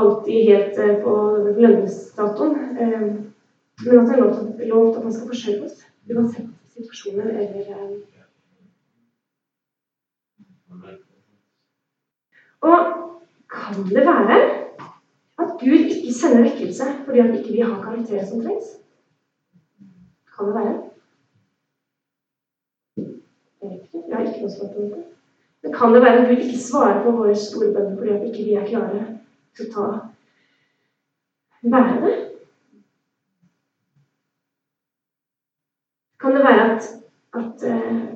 alltid 0.00 0.48
helt 0.48 0.78
eh, 0.80 0.94
på 1.04 1.16
lønningsdatoen. 1.58 2.56
Eh, 2.78 3.08
men 3.84 3.98
at 3.98 4.08
han 4.08 4.14
har 4.14 4.68
lovt 4.70 4.96
at 4.96 5.04
man 5.04 5.12
skal 5.12 5.28
forsørge 5.28 5.68
oss. 5.68 5.82
Uansett 6.10 6.48
situasjoner 6.72 7.28
eller 7.42 7.68
eh, 7.70 7.90
Og 12.62 12.78
kan 13.50 13.74
det 13.88 14.06
være 14.06 14.38
at 15.42 15.48
Gud 15.60 15.90
ikke 15.94 16.14
sender 16.14 16.42
vekkelse 16.42 16.84
fordi 17.04 17.18
at 17.18 17.34
ikke 17.38 17.52
vi 17.52 17.60
har 17.60 17.82
karakterer 17.82 18.24
som 18.24 18.40
trengs? 18.40 18.64
Kan 20.36 20.46
det 20.46 20.54
være? 20.54 20.90
Jeg 22.96 23.70
vet 23.70 23.82
ikke. 23.82 24.04
Jeg 24.08 24.16
har 24.16 24.26
ikke 24.26 24.40
noe 24.40 24.54
svar 24.56 24.72
på 24.74 24.80
det. 24.80 25.04
Men 25.62 25.72
kan 25.72 25.94
det 25.94 26.02
være 26.02 26.22
at 26.22 26.28
Gud 26.28 26.44
ikke 26.44 26.58
svarer 26.58 27.02
på 27.02 27.10
våre 27.10 27.36
store 27.36 27.72
bønner 27.74 27.96
fordi 27.98 28.10
at 28.10 28.26
ikke 28.30 28.44
vi 28.44 28.54
er 28.54 28.66
klare 28.66 29.06
til 29.56 29.68
å 29.68 29.72
ta 29.74 29.86
være 31.62 32.00
det? 32.06 32.31
Kan 36.32 36.40
det 36.40 36.50
være 36.50 36.76
at, 36.76 36.82
at, 37.34 37.70
eh, 37.70 38.08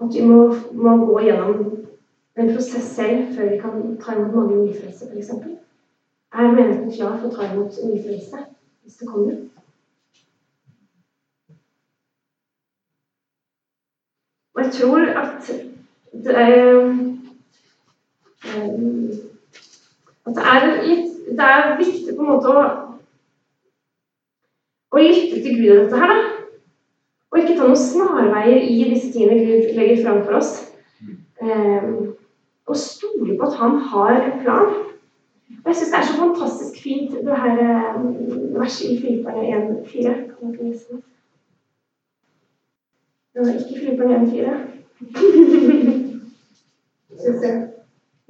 at 0.00 0.14
vi 0.14 0.26
må, 0.26 0.54
må, 0.72 1.04
gå 1.04 1.20
gjennom 1.20 1.86
en 2.36 2.52
prosess 2.52 2.82
selv 2.82 3.34
før 3.34 3.48
vi 3.48 3.58
kan 3.58 4.00
ta 4.00 4.12
imot 4.12 4.34
mange 4.34 4.64
nyfrelste, 4.64 5.06
f.eks. 5.12 5.30
Er 6.32 6.52
menigheten 6.52 6.92
klar 6.92 7.16
for 7.18 7.28
å 7.28 7.32
ta 7.34 7.52
imot 7.52 7.78
nyfrelste 7.84 8.42
hvis 8.82 9.00
det 9.00 9.08
kommer? 9.08 9.32
Og 14.54 14.64
jeg 14.64 14.72
tror 14.72 15.08
at 15.22 15.50
det 16.12 16.36
er 16.36 16.84
um, 16.84 17.16
At 20.26 20.36
det 20.36 20.44
er 20.52 20.64
litt 20.84 21.10
Det 21.30 21.46
er 21.46 21.76
viktig 21.78 22.16
på 22.16 22.22
en 22.24 22.28
måte 22.28 22.50
å 22.50 22.62
Gud 25.60 25.76
dette 25.84 25.96
her, 26.00 26.12
da. 26.12 26.16
Og 27.30 27.38
ikke 27.38 27.56
ta 27.56 27.66
noen 27.66 27.78
snarveier 27.78 28.60
i 28.66 28.78
disse 28.90 29.12
tingene 29.14 29.44
Gud 29.46 29.74
legger 29.76 30.02
fram 30.04 30.24
for 30.24 30.38
oss. 30.40 30.52
Um, 31.40 32.16
og 32.66 32.76
stole 32.76 33.36
på 33.38 33.46
at 33.46 33.54
han 33.60 33.78
har 33.92 34.16
en 34.18 34.40
plan. 34.42 34.74
Og 35.60 35.66
jeg 35.66 35.76
syns 35.76 35.92
det 35.92 35.98
er 35.98 36.08
så 36.08 36.16
fantastisk 36.18 36.82
fint, 36.82 37.10
det 37.26 37.36
her 37.44 37.94
um, 37.94 38.10
verset 38.58 38.90
i 38.90 39.00
Filipperne 39.00 39.42
1,4. 39.60 40.14
Kan 40.34 40.52
dere 40.52 40.68
lese 40.70 40.86
det? 40.92 41.00
Det 43.30 43.38
var 43.46 43.52
ikke 43.54 43.78
Filipperne 43.80 44.14
1,4. 44.16 44.54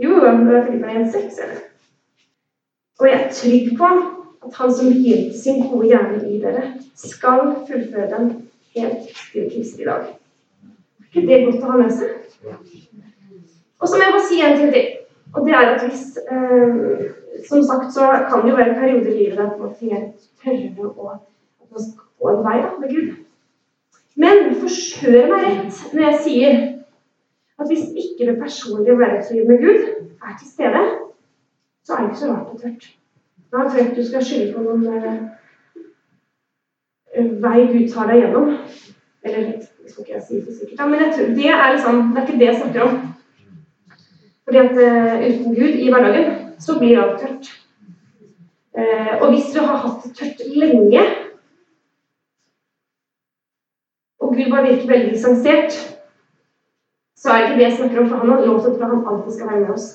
Jo, 0.03 0.11
det 0.21 0.57
er 0.57 0.67
Filipperne 0.67 1.05
1,6, 1.05 1.43
eller? 1.43 1.61
Og 3.01 3.07
jeg 3.07 3.17
er 3.23 3.33
trygg 3.33 3.79
på 3.79 3.87
at 4.47 4.55
Han 4.55 4.75
som 4.75 4.93
begynte 4.93 5.39
sin 5.39 5.67
gode 5.69 5.87
hjerne 5.87 6.21
i 6.29 6.41
dere, 6.41 6.63
skal 6.95 7.41
fullføre 7.69 8.09
den 8.11 8.31
helt 8.77 9.11
til 9.33 9.51
Kristi 9.53 9.85
dag. 9.85 10.07
Er 11.01 11.07
ikke 11.11 11.27
det 11.29 11.45
godt 11.45 11.65
å 11.65 11.73
ha 11.73 11.79
med 11.83 11.93
seg? 11.93 12.17
Og 13.81 13.89
så 13.89 13.97
må 13.97 14.05
jeg 14.05 14.15
bare 14.15 14.29
si 14.29 14.41
en 14.45 14.59
ting 14.59 14.73
til. 14.75 14.89
Og 15.35 15.47
det 15.47 15.55
er 15.55 15.73
at 15.75 15.83
hvis 15.87 16.19
eh, 16.19 17.11
Som 17.49 17.63
sagt 17.65 17.93
så 17.95 18.07
kan 18.29 18.43
det 18.43 18.51
jo 18.51 18.57
være 18.57 18.75
perioder 18.75 19.13
i 19.13 19.17
livet 19.17 19.39
der 19.39 19.57
man 19.59 19.75
ting 19.79 19.93
er 19.97 20.09
tørre 20.43 20.89
og 20.89 21.13
at 21.15 21.69
man 21.71 21.85
skal 21.85 22.03
gå 22.21 22.31
en 22.31 22.45
vei 22.45 22.57
da, 22.61 22.73
med 22.81 22.91
Gud. 22.95 23.13
Men 24.21 24.55
forstør 24.61 25.31
meg 25.31 25.47
rett 25.47 25.95
når 25.95 26.03
jeg 26.05 26.19
sier 26.27 26.59
at 27.61 27.71
hvis 27.71 27.87
ikke 28.03 28.27
det 28.29 28.37
personlige 28.43 28.97
hverdagslivet 28.97 29.49
med 29.49 29.63
Gud 29.65 29.81
er 30.27 30.35
til 30.39 30.49
stede, 30.51 30.83
så 31.85 31.95
er 31.95 32.03
det 32.03 32.11
ikke 32.11 32.21
så 32.21 32.33
rart 32.33 32.53
er 32.55 32.61
tørt. 32.63 32.91
Da 33.51 33.57
tror 33.57 33.79
jeg 33.79 33.87
ikke 33.87 34.01
du 34.03 34.09
skal 34.09 34.25
skylde 34.25 34.53
på 34.55 34.63
noen 34.63 34.87
eh, 34.95 35.21
vei 37.43 37.67
Gud 37.73 37.87
tar 37.93 38.11
deg 38.11 38.23
gjennom. 38.23 38.53
Eller 39.27 39.41
jeg 40.09 40.23
si 40.27 40.43
for 40.45 40.53
sikkert. 40.55 40.89
Men 40.89 41.13
tror, 41.15 41.33
det 41.37 41.51
er 41.51 41.73
liksom, 41.73 42.03
det 42.13 42.21
er 42.21 42.27
ikke 42.27 42.39
det 42.39 42.47
jeg 42.47 42.61
snakker 42.61 42.83
om. 42.83 43.01
Fordi 44.45 44.59
at 44.59 44.71
uh, 44.71 45.15
uten 45.27 45.55
Gud 45.55 45.75
i 45.79 45.91
hverdagen, 45.91 46.31
så 46.59 46.79
blir 46.79 47.03
alt 47.03 47.21
tørt. 47.21 47.51
Uh, 48.79 49.13
og 49.23 49.27
hvis 49.33 49.53
du 49.55 49.61
har 49.61 49.77
hatt 49.77 50.05
det 50.05 50.17
tørt 50.17 50.43
lenge, 50.55 51.03
og 54.21 54.35
Gud 54.35 54.51
bare 54.51 54.69
virker 54.69 54.89
veldig 54.89 55.13
distansert, 55.13 55.73
så 57.17 57.31
er 57.31 57.37
det 57.37 57.49
ikke 57.49 57.59
det 57.59 57.69
jeg 57.69 57.77
snakker 57.79 58.01
om, 58.01 58.09
for 58.09 58.17
han 58.17 58.29
har 58.31 58.47
lov 58.47 58.61
til 58.61 58.71
at 58.71 58.89
han 58.89 59.07
alltid 59.07 59.33
skal 59.37 59.51
være 59.51 59.61
med 59.61 59.71
oss, 59.71 59.89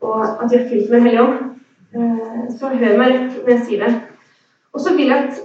og 0.00 0.44
at 0.44 0.50
vi 0.50 0.56
er 0.56 0.68
fylt 0.68 0.90
med 0.90 1.00
Hellig 1.00 1.20
ånd. 1.20 1.49
Uh, 1.96 2.46
så 2.58 2.70
hør 2.70 2.98
meg 2.98 3.14
rett 3.14 3.38
når 3.40 3.52
jeg 3.54 3.64
sier 3.66 3.86
det. 3.86 3.94
Og 4.72 4.80
så 4.80 4.94
vil 4.94 5.10
jeg 5.10 5.24
at 5.28 5.40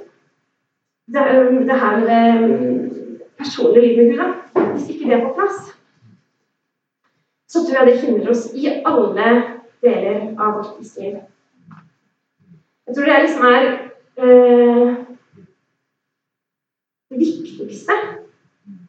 det, 1.14 1.24
det 1.70 1.80
her 1.82 2.00
med 2.00 2.10
det 2.10 3.28
personlige 3.38 3.88
livet 3.88 3.98
med 3.98 4.12
Gud, 4.12 4.20
da, 4.22 4.62
hvis 4.72 4.90
ikke 4.90 5.10
det 5.10 5.14
er 5.18 5.26
på 5.26 5.34
plass, 5.38 5.76
så 7.48 7.64
tror 7.64 7.78
jeg 7.80 7.88
det 7.88 8.02
hindrer 8.02 8.30
oss 8.30 8.46
i 8.54 8.68
alle 8.86 9.32
deler 9.82 10.36
av 10.40 10.58
vårt 10.58 10.80
liv. 10.80 11.18
Jeg 12.88 12.96
tror 12.96 13.06
det 13.06 13.22
liksom 13.22 13.46
er 13.46 13.66
eh, 14.18 14.96
det 17.10 17.20
viktigste 17.20 17.98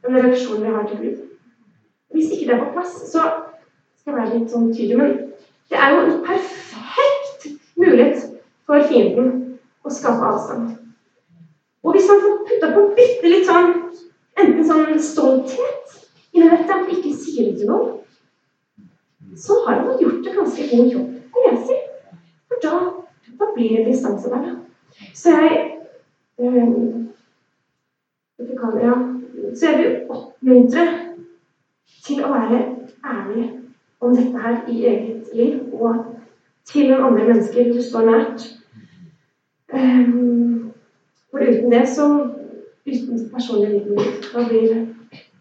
den 0.07 0.16
relasjonen 0.16 0.64
vi 0.64 0.75
har 0.75 0.88
til 0.88 0.99
Gud. 0.99 1.16
Hvis 2.11 2.31
ikke 2.31 2.53
det 2.53 2.55
er 2.55 2.64
på 2.64 2.73
plass, 2.73 2.92
så 3.12 3.23
skal 3.99 4.12
jeg 4.12 4.19
være 4.21 4.38
litt 4.38 4.53
sånn 4.53 4.73
tydelig, 4.73 4.99
men 4.99 5.16
det 5.71 5.81
er 5.83 5.95
jo 5.95 6.21
perfekt 6.27 6.86
mulighet 7.87 8.27
for 8.66 8.83
fienden 8.90 9.59
å 9.87 9.92
skape 9.92 10.27
avstand. 10.27 10.75
Og 11.87 11.94
hvis 11.94 12.09
han 12.11 12.22
får 12.22 12.38
putta 12.49 12.72
på 12.75 12.85
bitte 12.99 13.31
litt 13.31 13.46
sånn 13.46 13.75
enten 14.37 14.66
sånn 14.66 14.99
stolthet 15.01 15.94
inni 16.35 16.51
dette, 16.51 16.72
at 16.75 16.88
vi 16.88 16.99
ikke 16.99 17.14
sier 17.16 17.51
det 17.51 17.61
til 17.61 17.70
noen, 17.70 17.94
så 19.37 19.61
har 19.64 19.83
han 19.83 20.01
gjort 20.01 20.27
en 20.27 20.38
ganske 20.40 20.68
god 20.70 20.92
jobb, 20.92 21.09
vil 21.37 21.49
jeg 21.51 21.62
si. 21.68 21.79
For 22.49 22.62
da, 22.64 22.75
da 23.40 23.51
blir 23.55 23.77
det 23.79 23.87
distanse 23.90 24.33
der. 24.33 24.55
Så 25.14 25.35
jeg 25.37 25.62
um, 26.40 27.07
ja, 28.81 28.94
Så 29.55 29.66
jeg 29.66 29.79
vil 29.79 29.96
oppmuntre 30.12 30.85
til 32.05 32.22
å 32.25 32.33
være 32.33 32.61
ærlig 33.05 33.46
om 34.01 34.14
dette 34.16 34.40
her 34.40 34.59
i 34.68 34.77
eget 34.85 35.33
liv, 35.37 35.61
og 35.72 36.15
til 36.66 36.90
noen 36.90 37.05
andre 37.11 37.29
mennesker 37.31 37.72
du 37.72 37.83
står 37.83 38.11
nært. 38.11 38.48
Um, 39.72 40.72
for 41.31 41.42
uten 41.42 41.72
det, 41.72 41.88
så 41.90 42.11
Uten 42.87 43.31
personlig 43.35 43.70
liv, 43.70 43.96
da 44.33 44.40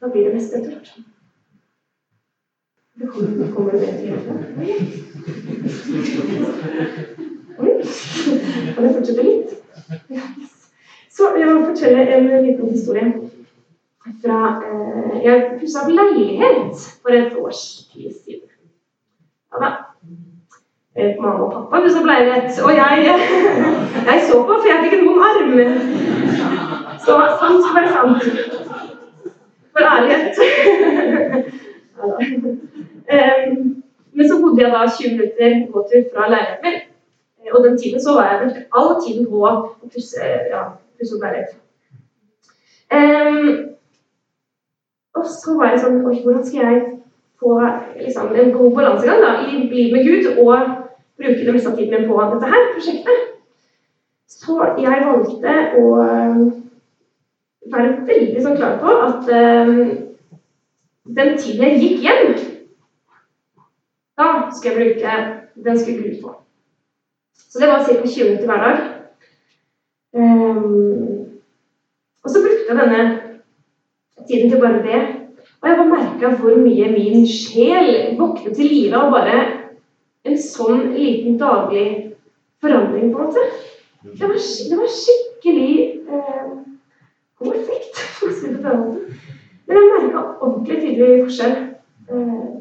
da 0.02 0.08
blir 0.12 0.24
det 0.26 0.34
meste 0.34 0.64
tørt. 0.64 0.98
Det 3.00 3.10
kommer, 3.10 3.46
det 3.46 3.54
kommer 3.56 3.72
med 3.72 3.82
til 3.82 4.14
Oi. 7.60 7.72
Kan 8.76 8.84
jeg 8.84 8.94
fortsette 8.96 9.24
litt? 9.24 9.50
Så 11.12 11.30
jeg 11.38 11.48
må 11.54 11.66
fortelle 11.66 12.18
en 12.18 12.28
liten 12.48 12.70
historie. 12.70 13.14
Fra, 14.24 14.40
eh, 14.66 15.24
jeg 15.26 15.58
pussa 15.60 15.86
opp 15.86 15.92
leilighet 15.94 16.88
for 17.02 17.10
et 17.14 17.38
års 17.38 17.90
tid 17.94 18.10
siden. 18.24 18.50
Ja 19.54 19.62
da. 19.62 19.85
Eh, 20.98 21.16
mamma 21.22 21.44
og 21.44 21.52
pappa 21.54 21.82
pussa 21.84 22.00
opp 22.00 22.08
leilighet. 22.08 22.52
Og 22.66 22.72
jeg, 22.76 22.98
jeg 24.10 24.18
så 24.28 24.36
på, 24.48 24.54
for 24.54 24.68
jeg 24.70 24.84
fikk 24.84 24.96
en 24.96 25.08
vond 25.08 25.22
arm. 25.30 25.52
Så 27.04 27.12
sant 27.42 27.66
være 27.76 27.90
sant. 27.96 28.22
For 29.74 29.82
ærlighet. 29.94 30.36
Men 34.16 34.26
så 34.30 34.36
bodde 34.42 34.62
jeg 34.64 34.72
da 34.72 34.82
20 35.02 35.12
minutter 35.12 35.50
gåtur 35.74 36.02
fra 36.14 36.24
leiligheten 36.30 36.64
min. 36.64 36.78
Og 37.54 37.60
den 37.64 37.78
tiden 37.78 38.02
så 38.02 38.10
var 38.14 38.26
jeg 38.32 38.40
all 38.78 38.92
tiden 39.08 39.24
på 39.30 39.38
å 39.48 39.50
pusse, 39.94 40.22
ja, 40.54 40.62
opp 41.16 41.26
leilighet. 41.26 41.52
Um, 42.96 43.46
og 45.16 45.24
så 45.28 45.50
var 45.60 45.68
jeg 45.74 45.82
sånn 45.84 46.06
Oi, 46.06 46.22
hvordan 46.24 46.46
skal 46.46 46.62
jeg 46.64 46.78
få 47.42 47.50
liksom, 48.00 48.26
en 48.32 48.56
god 48.56 48.72
balansegang 48.80 49.20
da, 49.26 49.32
i 49.44 49.46
livet 49.68 49.94
med 49.94 50.02
Gud 50.08 50.24
og 50.40 50.54
bruke 51.18 51.46
det 51.46 51.54
meste 51.54 51.72
av 51.72 51.78
tiden 51.78 52.02
min 52.02 52.10
på 52.10 52.22
dette 52.34 52.52
her 52.52 52.72
prosjektet. 52.74 53.32
Så 54.28 54.58
jeg 54.82 55.04
valgte 55.06 55.54
å 55.80 55.84
um, 56.02 56.42
være 57.72 57.92
veldig 58.08 58.44
sånn 58.44 58.58
klar 58.58 58.80
på 58.82 58.96
at 59.06 59.30
um, 59.30 59.76
den 61.16 61.38
tiden 61.38 61.64
jeg 61.68 61.82
gikk 61.84 62.06
hjem, 62.06 62.34
da 64.16 64.28
skulle 64.56 64.74
jeg 64.74 64.80
bruke 64.82 65.16
Den 65.66 65.78
skulle 65.80 66.04
Gud 66.04 66.16
få. 66.22 66.32
Så 67.36 67.62
det 67.62 67.68
var 67.70 67.86
ca. 67.86 67.94
20 67.96 68.26
minutter 68.28 68.50
hver 68.50 68.64
dag. 68.66 68.80
Um, 70.16 71.40
og 72.24 72.32
så 72.32 72.42
brukte 72.44 72.68
jeg 72.68 72.80
denne 72.80 73.04
tiden 74.28 74.52
til 74.52 74.60
bare 74.60 74.82
det. 74.84 75.02
Og 75.62 75.70
jeg 75.70 75.78
bare 75.78 75.94
merka 75.94 76.34
hvor 76.36 76.58
mye 76.60 76.90
min 76.92 77.24
sjel 77.30 78.18
våknet 78.20 78.58
til 78.58 78.68
live 78.68 79.00
og 79.00 79.16
bare 79.16 79.65
en 80.26 80.42
sånn 80.42 80.92
liten 80.96 81.38
daglig 81.42 81.88
forandring, 82.64 83.12
på 83.14 83.20
en 83.20 83.30
måte. 83.30 83.46
Det 84.06 84.28
var, 84.30 84.38
det 84.70 84.80
var 84.80 84.92
skikkelig 84.92 85.76
eh, 86.10 86.52
god 87.42 87.56
effekt, 87.62 88.02
for 88.18 88.32
å 88.32 88.36
si 88.36 88.50
det 88.50 88.60
på 88.60 88.68
den 88.68 88.84
måten. 88.84 89.22
Men 89.66 89.80
jeg 89.80 89.92
merka 89.92 90.24
ordentlig 90.40 90.82
tydelig 90.82 91.24
forskjell. 91.26 91.56
Eh, 92.10 92.52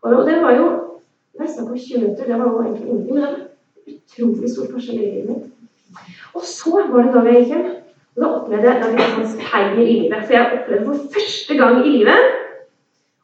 og 0.00 0.26
det 0.28 0.36
var 0.40 0.56
jo 0.56 0.66
nesten 1.40 1.68
på 1.68 1.76
20 1.76 2.02
minutter. 2.02 2.28
Det 2.28 2.38
var 2.40 2.48
jo 2.48 2.62
egentlig 2.64 2.88
ingenting. 2.88 3.14
Men 3.14 3.22
det 3.22 3.30
var 3.30 3.94
utrolig 3.94 4.52
stor 4.52 4.72
forskjell 4.74 5.00
i 5.00 5.06
livet 5.06 5.30
mitt. 5.30 5.46
Og 6.36 6.44
så 6.46 6.72
var 6.92 7.06
det 7.06 7.14
da 7.14 7.24
jeg 7.26 7.40
gikk 7.40 7.54
hjem. 7.54 7.70
Og 8.16 8.22
da 8.22 8.28
opplevde 8.36 8.70
jeg 8.70 8.82
da 8.82 9.08
en 9.08 9.32
speil 9.34 9.80
i 9.80 9.88
livet. 9.88 10.24
For 10.24 10.36
jeg 10.36 10.60
opplevde 10.60 10.86
for 10.86 11.16
første 11.16 11.56
gang 11.60 11.80
i 11.80 11.94
livet 11.98 12.30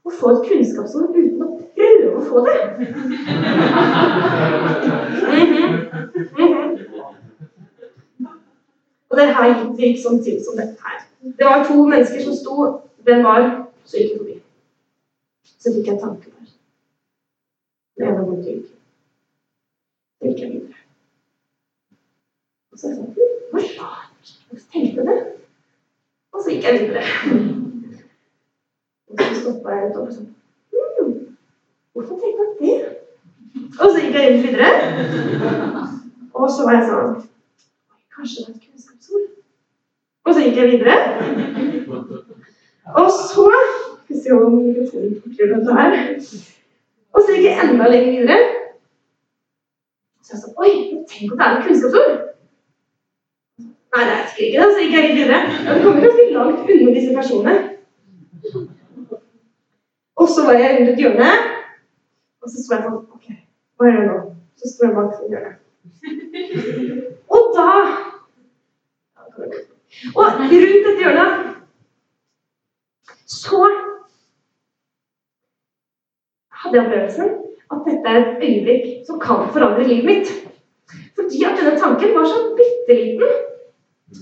å 0.06 0.12
få 0.14 0.30
et 0.32 0.44
kunnskapsord 0.48 1.16
uten 1.16 1.42
å 1.42 1.48
prøve 1.74 2.10
å 2.14 2.22
få 2.28 2.42
det. 2.46 2.58
Og 9.10 9.18
det 9.18 9.26
her 9.38 9.52
gikk 9.80 9.98
sånn 10.02 10.22
til 10.22 10.38
som 10.44 10.58
dette 10.58 10.78
her. 10.82 11.02
Det 11.38 11.46
var 11.48 11.64
to 11.66 11.86
mennesker 11.86 12.22
som 12.22 12.34
sto. 12.38 12.70
Den 13.06 13.24
var 13.26 13.66
Så 13.86 14.00
gikk 14.00 14.10
jeg 14.10 14.18
forbi. 14.18 14.32
Så 15.46 15.70
fikk 15.74 15.86
jeg 15.86 15.94
en 15.94 16.00
tanke 16.00 16.30
der. 16.30 16.48
Det 17.94 18.08
ene 18.08 18.24
vondt 18.26 18.48
i 18.48 18.54
ryggen. 18.56 18.72
Så 20.18 20.26
gikk 20.26 20.40
jeg 20.42 20.50
videre. 20.56 20.80
Og 22.72 22.80
så 22.80 22.88
sa 22.88 23.06
jeg 23.06 23.28
Hva 23.52 23.62
rart. 23.76 24.34
Og 24.50 24.58
så 24.58 24.66
tenkte 24.72 25.04
jeg 25.04 25.06
det. 25.12 25.20
Og 26.34 26.42
så 26.42 26.56
gikk 26.56 26.66
jeg 26.66 26.82
videre. 26.82 27.65
Og 29.10 29.20
så 29.20 29.34
stoppa 29.40 29.74
jeg 29.76 29.88
litt 29.88 29.98
opp 30.00 30.08
og 30.08 30.14
sånn 30.16 30.32
Hvorfor 31.96 32.18
tenkte 32.20 32.42
jeg 32.44 32.80
det? 32.80 32.96
Og 33.80 33.86
så 33.92 34.00
gikk 34.02 34.16
jeg 34.18 34.32
inn 34.32 34.42
videre. 34.44 34.70
Og 36.36 36.50
så 36.52 36.66
var 36.66 36.74
jeg 36.76 36.88
sånn 36.90 37.14
Kanskje 38.16 38.42
det 38.42 38.50
er 38.50 38.56
et 38.56 38.66
kunnskapsord? 38.66 39.30
Og 40.26 40.34
så 40.34 40.42
gikk 40.44 40.58
jeg 40.60 40.72
videre. 40.74 40.96
Og 42.96 43.08
så 43.12 43.46
Skal 44.06 44.16
vi 44.16 44.20
se 44.22 44.34
om 44.34 44.58
mikrofonen 44.62 45.16
forklarer 45.22 45.56
dette 45.56 45.78
her. 45.78 45.96
Og 47.14 47.22
så 47.22 47.32
gikk 47.32 47.46
jeg 47.48 47.64
enda 47.64 47.88
lenger 47.90 48.12
videre. 48.20 48.38
Så 50.22 50.36
jeg 50.36 50.42
sa 50.42 50.52
Oi, 50.62 50.72
tenk 51.10 51.32
om 51.32 51.38
det 51.38 51.46
er 51.46 51.56
et 51.56 51.64
kunnskapsord? 51.66 52.12
Nei, 53.96 54.04
det 54.04 54.14
er 54.18 54.28
ikke 54.28 54.52
det. 54.52 54.68
Så 54.74 54.84
gikk 54.84 54.98
jeg 54.98 55.08
litt 55.08 55.18
videre. 55.22 55.40
Og 55.64 55.72
det 55.72 55.82
kommer 55.86 56.06
ganske 56.06 56.28
langt 56.36 56.70
unna 56.76 56.94
disse 56.98 57.16
personene. 57.16 57.56
Så 60.46 60.52
var 60.52 60.60
jeg 60.60 60.74
rundt 60.78 60.90
et 60.90 61.00
hjørne. 61.02 61.28
Og 62.42 62.50
så 62.50 62.60
sto 62.62 62.74
jeg 62.76 62.82
sånn 62.84 62.98
OK, 63.16 63.24
hva 63.74 63.86
gjør 63.88 63.96
jeg 63.98 64.04
nå? 64.06 64.18
Så 64.54 64.68
sto 64.70 64.84
jeg 64.84 64.92
bak 64.94 65.08
sånn 65.16 65.32
hjørne. 65.32 65.54
Og 67.34 67.48
da 67.56 67.64
Og 70.12 70.22
rundt 70.22 70.86
dette 70.86 70.92
hjørnet 71.02 71.32
så 73.26 73.58
hadde 76.60 76.78
jeg 76.78 76.84
opplevelsen 76.84 77.34
at 77.74 77.82
dette 77.88 78.12
er 78.12 78.20
et 78.20 78.46
øyeblikk 78.46 78.86
som 79.08 79.18
kan 79.24 79.48
forandre 79.50 79.88
livet 79.88 80.06
mitt. 80.12 80.30
Fordi 81.18 81.42
at 81.48 81.58
denne 81.58 81.74
tanken 81.82 82.14
var 82.14 82.30
så 82.30 82.38
bitte 82.54 83.00
liten 83.00 83.34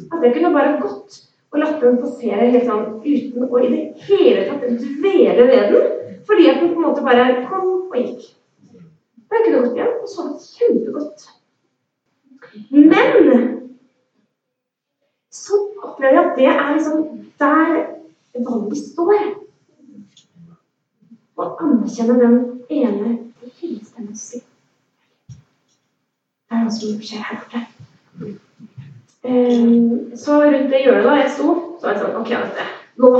at 0.08 0.24
jeg 0.24 0.32
kunne 0.38 0.54
bare 0.56 0.78
gått 0.80 1.20
og 1.52 1.60
latt 1.60 1.84
den 1.84 2.00
passere 2.00 2.48
helt 2.48 2.64
sånn 2.66 2.86
uten 3.04 3.44
å 3.44 3.60
i 3.60 3.68
det 3.74 3.82
hele 4.08 4.48
tatt 4.48 4.64
dvele 4.80 5.44
ved 5.52 5.76
den. 5.76 5.92
Fordi 6.26 6.48
at 6.50 6.60
den 6.60 6.74
på 6.74 6.80
en 6.80 6.86
måte 6.86 7.04
bare 7.04 7.46
kom 7.48 7.70
og 7.90 7.96
gikk. 7.98 8.22
Jeg 9.34 9.44
kunne 9.44 9.60
gått 9.64 9.78
hjem 9.78 9.94
og 10.02 10.08
sovet 10.08 10.46
kjempegodt. 10.56 11.26
Men 12.70 13.14
så 15.34 15.58
opplever 15.82 16.14
jeg 16.14 16.24
at 16.24 16.36
det 16.38 16.46
er 16.46 16.74
liksom 16.76 16.98
der 17.38 17.72
valget 18.46 18.78
står. 18.92 19.24
Å 21.34 21.48
anerkjenne 21.64 22.14
den 22.20 22.36
ene 22.70 23.08
lille 23.60 23.82
stemmen 23.82 24.14
som 24.14 24.20
sier 24.22 24.44
Det 25.26 26.54
er 26.54 26.62
noe 26.62 26.74
som 26.76 27.00
skjer 27.02 27.24
her 27.26 27.40
borte. 27.40 27.60
Um, 29.24 30.12
så 30.20 30.38
rundt 30.44 30.70
det 30.70 30.84
hjørnet 30.84 31.08
da 31.08 31.16
jeg 31.18 31.32
sto, 31.34 31.48
så 31.80 31.88
var 31.88 31.94
jeg 31.96 32.02
sånn 32.04 32.18
Ok, 32.20 32.30
dette. 32.30 32.64
Nå! 33.02 33.10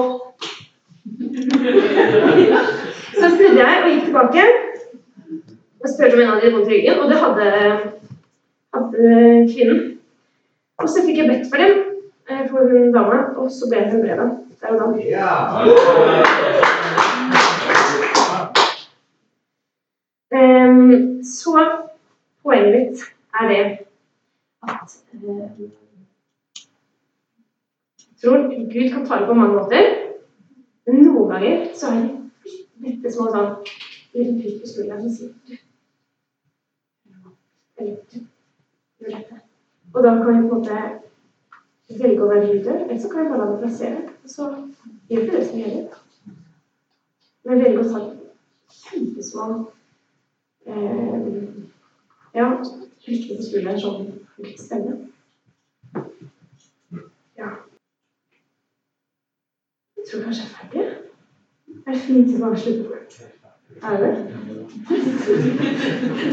Så 3.15 3.31
snudde 3.37 3.61
jeg 3.61 3.83
og 3.83 3.91
gikk 3.91 4.05
tilbake 4.09 4.45
og 5.81 5.91
spurte 5.93 6.15
om 6.17 6.23
en 6.23 6.33
av 6.35 6.41
de 6.41 6.53
vondt 6.55 6.71
i 6.71 6.75
ryggen, 6.75 7.01
og 7.03 7.11
det 7.11 7.19
hadde, 7.25 7.47
hadde 8.75 9.03
kvinnen. 9.53 9.83
Og 10.81 10.89
så 10.89 11.05
fikk 11.05 11.21
jeg 11.21 11.29
bedt 11.31 11.51
for 11.53 11.63
dem, 11.63 11.75
eh, 12.31 12.45
for 12.51 12.59
hun 12.71 12.93
dama, 12.95 13.19
og 13.37 13.51
så 13.53 13.69
ble 13.71 13.83
jeg 13.83 13.93
helbreda 13.93 14.27
der 14.65 14.71
og 14.73 14.79
da. 14.81 14.85
Um, 20.35 21.23
så 21.25 21.69
poenget 22.43 22.73
mitt 22.75 22.99
er 23.41 23.49
det 23.49 23.79
at 24.63 24.89
jeg 25.13 25.61
tror 28.23 28.37
Gud 28.73 28.93
kan 28.93 29.07
tale 29.07 29.27
på 29.27 29.35
mange 29.35 29.55
måter. 29.55 29.83
Men 30.87 30.95
noen 31.05 31.31
ganger 31.31 31.67
så 31.75 31.91
har 31.91 32.01
det 32.01 32.24
bitte 32.85 33.13
små 33.13 33.31
sånn 33.33 33.55
liten 34.15 34.41
pust 34.43 34.61
på 34.63 34.71
skulderen 34.71 35.03
som 35.03 35.15
sier 35.17 35.33
du. 35.49 35.57
Eller 37.81 37.97
du. 38.13 38.19
Gjør 39.01 39.17
dette. 39.19 39.41
Og 39.95 40.03
da 40.03 40.15
kan 40.19 40.27
vi 40.29 40.49
på 40.49 40.59
en 40.59 40.61
måte 40.61 40.79
velge 42.01 42.25
å 42.25 42.31
være 42.31 42.51
lydhør, 42.51 42.81
eller 42.87 43.01
så 43.01 43.11
kan 43.13 43.25
vi 43.25 43.33
bare 43.33 43.45
la 43.45 43.53
det 43.53 43.61
plassere. 43.63 44.03
Og 44.25 44.31
så 44.31 44.51
gjør 45.11 45.25
vi 45.25 45.33
det 45.35 45.43
som 45.47 45.61
gjelder. 45.61 46.03
Men 47.45 47.65
velge 47.65 47.85
å 47.85 47.91
ta 47.93 48.05
kjempesmå 48.75 49.49
eh, 50.67 51.31
Ja, 52.35 52.47
riktig 53.07 53.37
på 53.37 53.45
skulderen 53.47 53.79
sånn 53.79 54.09
litt 54.43 54.59
stemme. 54.59 54.97
Ja. 57.39 57.51
Jeg 59.95 60.09
tror 60.09 60.25
kanskje 60.25 60.43
jeg 60.43 60.51
er 60.51 60.57
ferdig. 60.57 60.94
Er 61.87 61.93
det 61.93 62.01
fint 62.07 62.29
til 62.31 62.43
å 62.43 62.47
avslutte? 62.51 62.89
Er 63.85 63.97
det? 64.01 64.13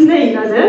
Naila 0.07 0.43
det? 0.51 0.65